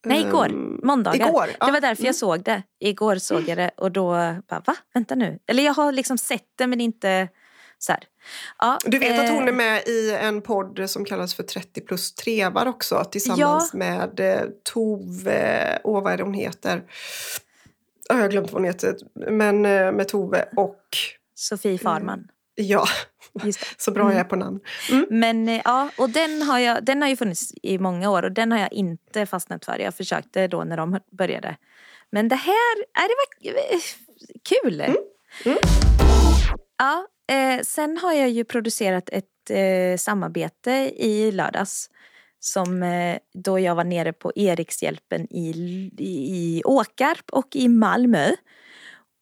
[0.05, 0.45] Nej, igår.
[0.45, 1.27] Ehm, Måndagar.
[1.29, 1.65] Igår, ja.
[1.65, 2.05] Det var därför Mm.
[2.07, 2.63] jag såg det.
[2.79, 4.09] Igår såg jag det och då
[4.49, 4.75] bara, va?
[4.93, 5.39] Vänta nu.
[5.47, 7.27] Eller jag har liksom sett det men inte
[7.79, 7.93] så.
[8.59, 11.81] Ja, Du vet att eh, hon är med i en podd som kallas för 30
[11.81, 14.41] plus trevar också tillsammans med eh,
[14.73, 16.83] Tove, åh vad är det hon heter?
[18.09, 18.95] Ja, Jag har glömt vad hon heter,
[19.29, 20.83] men eh, med Tove och
[21.35, 22.27] Sofie Farman.
[22.55, 22.85] ja,
[23.43, 23.65] Just det.
[23.77, 24.59] så bra jag är på namn.
[24.91, 25.05] Mm.
[25.09, 28.31] Men eh, ja, och den har, jag, den har ju funnits i många år och
[28.31, 29.79] den har jag inte fastnat för.
[29.79, 31.57] Jag försökte då när de började.
[32.11, 33.15] Men det här, äh, det
[33.51, 33.79] var eh,
[34.49, 34.81] kul.
[34.81, 35.57] Mm.
[36.77, 41.89] Ja, eh, sen har jag ju producerat ett eh, samarbete i lördags.
[42.39, 45.49] Som eh, då jag var nere på Erikshjälpen i,
[45.97, 48.31] i Åkarp och i Malmö.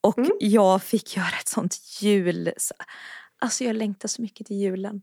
[0.02, 0.32] Och Mm.
[0.40, 2.54] jag fick göra ett sånt jul...
[3.40, 5.02] Alltså jag längtar så mycket till julen.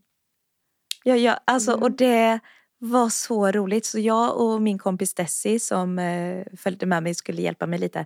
[1.03, 1.83] Ja, ja, alltså, Mm.
[1.83, 2.39] Och det
[2.77, 3.85] var så roligt.
[3.85, 8.05] Så jag och min kompis Desi som eh, följde med mig skulle hjälpa mig lite.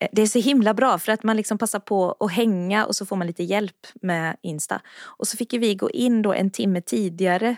[0.00, 2.96] Eh, Det är så himla bra för att man liksom passar på att hänga och
[2.96, 4.80] så får man lite hjälp med Insta.
[5.00, 7.56] Och så fick vi gå in då en timme tidigare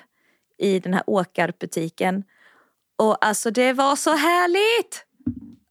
[0.59, 2.24] i den här Åkarp-butiken.
[2.99, 5.05] Och alltså det var så härligt!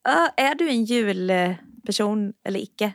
[0.07, 2.93] Ö, är du en julperson eller icke?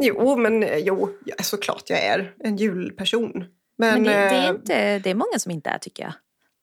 [0.00, 1.10] Jo, men jo,
[1.42, 3.44] såklart jag är en julperson.
[3.78, 6.12] Men, Men det, det, är eh, inte, det är många som inte är tycker jag.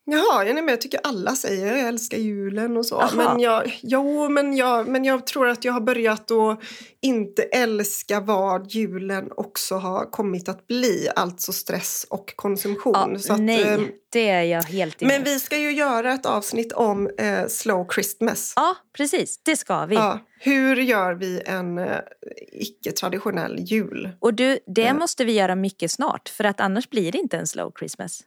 [0.08, 3.04] Jaha, ja, nej, men jag tycker alla säger jag älskar julen och så.
[3.16, 6.60] Men jag, jo, men jag, men jag tror att jag har börjat att
[7.02, 11.10] inte älska vad julen också har kommit att bli.
[11.16, 12.94] Alltså stress och konsumtion.
[13.14, 13.80] Ja, så att, nej, eh,
[14.12, 15.14] det är jag helt emot.
[15.14, 18.54] men vi ska ju göra ett avsnitt om eh, slow Christmas.
[18.56, 19.40] Ja, precis.
[19.44, 19.96] Det ska vi.
[19.96, 21.98] Ja, hur gör vi en eh,
[22.52, 24.10] icke-traditionell jul?
[24.20, 24.94] Och du, det Ja.
[24.94, 28.22] måste vi göra mycket snart för att annars blir det inte en slow Christmas.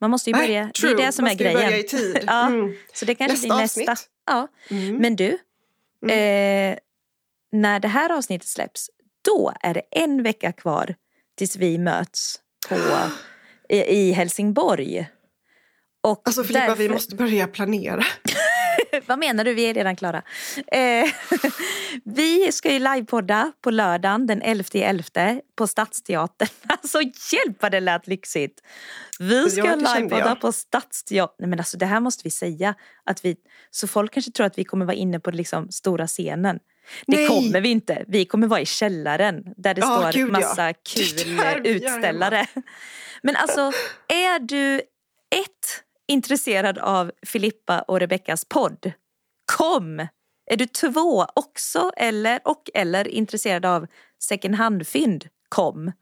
[0.00, 0.94] Man måste ju Nej, börja, true.
[0.94, 1.54] det är det som är grejen.
[1.54, 2.18] börja i tid.
[2.26, 2.74] ja, Mm.
[2.94, 3.92] Så det kanske Nästa blir nästa.
[3.92, 4.10] avsnitt.
[4.26, 4.48] Ja.
[4.70, 4.96] Mm.
[4.96, 5.28] Men du,
[6.12, 6.78] eh,
[7.52, 8.90] när det här avsnittet släpps,
[9.24, 10.94] då är det en vecka kvar
[11.38, 12.76] tills vi möts på,
[13.68, 15.06] i, i Helsingborg.
[16.00, 18.04] Och Alltså Filippa, vi därför- måste börja planera.
[19.06, 19.54] Vad menar du?
[19.54, 20.22] Vi är redan klara.
[20.72, 21.06] Eh,
[22.04, 26.48] vi ska ju livepodda på lördagen den 11.11 på Stadsteatern.
[26.68, 28.60] Alltså hjälp vad det lät lyxigt.
[29.18, 31.36] Vi ska Ja, livepodda på Stadsteatern.
[31.38, 32.74] Nej men alltså det här måste vi säga.
[33.04, 33.36] Att vi,
[33.70, 36.58] så folk kanske tror att vi kommer vara inne på liksom stora scenen.
[37.06, 37.26] Det Nej.
[37.28, 38.04] kommer vi inte.
[38.08, 40.32] Vi kommer vara i källaren där det Ja, står gud, ja.
[40.32, 42.46] massa Det kul utställare.
[43.22, 43.60] Men alltså,
[44.08, 44.74] är du
[45.30, 48.92] ett intresserad av Filippa och Rebeckas podd?
[49.56, 50.06] Kom!
[50.50, 53.86] Är du två också eller och eller intresserad av
[54.22, 55.28] second hand-fynd?
[55.48, 55.92] Kom!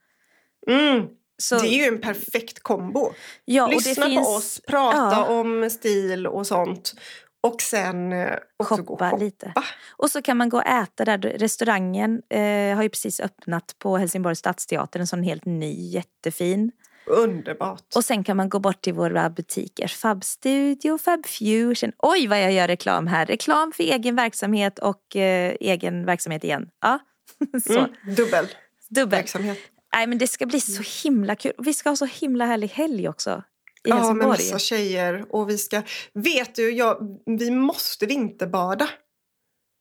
[0.66, 1.06] Mm.
[1.38, 3.12] Så, Det är ju en perfekt kombo.
[3.44, 5.26] ja, Lyssna finns, på oss, prata ja.
[5.26, 6.94] om stil och sånt.
[7.40, 9.24] Och sen eh, också gå och shoppa shoppa.
[9.24, 9.52] lite.
[9.96, 11.18] Och så kan man gå och äta där.
[11.18, 15.00] Restaurangen eh, har ju precis öppnat på Helsingborgs stadsteater.
[15.00, 16.72] En sån helt ny, jättefin.
[17.06, 17.82] Underbart.
[17.96, 19.88] Och sen kan man gå bort till våra butiker.
[19.88, 21.92] Fab Studio, Fab Fusion.
[21.98, 23.26] Oj vad jag gör reklam här.
[23.26, 26.68] Reklam för egen verksamhet och eh, egen verksamhet igen.
[26.80, 26.98] Ja,
[27.66, 27.78] så.
[27.78, 27.90] mm.
[28.16, 28.46] Dubbel
[28.90, 29.18] Dubbel.
[29.18, 29.58] verksamhet.
[29.94, 31.52] Nej men det ska bli så himla kul.
[31.58, 33.42] Vi ska ha så himla härlig helg också.
[33.84, 35.26] I Ja, med massa tjejer.
[35.30, 35.82] Och vi ska...
[36.14, 38.88] Vet du, jag, vi måste vinterbada.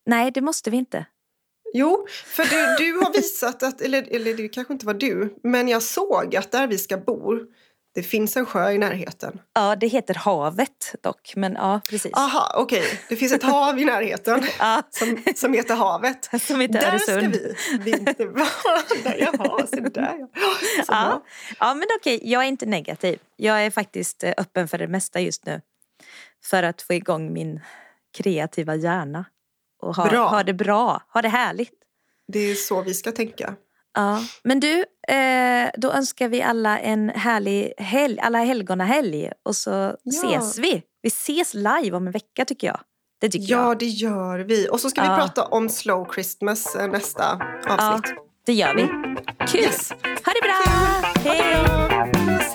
[0.06, 1.06] Nej det måste vi inte.
[1.74, 5.68] Jo, för du, du har visat att, eller, eller det kanske inte var du, men
[5.68, 7.40] jag såg att där vi ska bo,
[7.96, 9.40] Det finns en sjö i närheten.
[9.54, 11.34] Ja, det heter havet dock.
[11.36, 12.14] Men ja, precis.
[12.14, 12.84] Aha, okej.
[13.10, 16.30] Det finns ett hav i närheten Ja, som, som heter havet.
[16.42, 17.36] som heter Där Öresund.
[17.36, 17.78] ska vi.
[17.78, 18.48] vi inte vara.
[19.04, 20.28] Där, Jaha, så där ja.
[20.86, 20.98] Så bra.
[20.98, 21.24] Ja.
[21.60, 22.20] ja, men okej.
[22.24, 23.20] Jag är inte negativ.
[23.36, 25.62] Jag är faktiskt eh, öppen för det mesta just nu.
[26.44, 27.60] För att få igång min
[28.18, 29.26] kreativa hjärna.
[29.84, 30.28] Och ha, Bra.
[30.28, 31.02] ha det bra.
[31.14, 31.72] Ha det härligt.
[32.28, 33.56] Det är så vi ska tänka.
[33.96, 34.20] Ja.
[34.44, 38.20] Men du, eh, då önskar vi alla en härlig helg.
[38.20, 39.32] Alla helgona-helg.
[39.46, 40.24] Och så Ja.
[40.38, 40.82] ses vi.
[41.02, 42.80] Vi ses live om en vecka tycker jag.
[43.22, 43.80] Det tycker Ja, jag.
[43.80, 44.68] det gör vi.
[44.70, 45.16] Och så ska vi Ja.
[45.18, 48.16] prata om slow Christmas eh, nästa avsnitt.
[48.46, 48.88] Det gör vi.
[49.48, 49.62] Kul.
[49.62, 49.92] Yes.
[49.92, 51.32] Ha det bra.
[51.32, 52.53] Hej.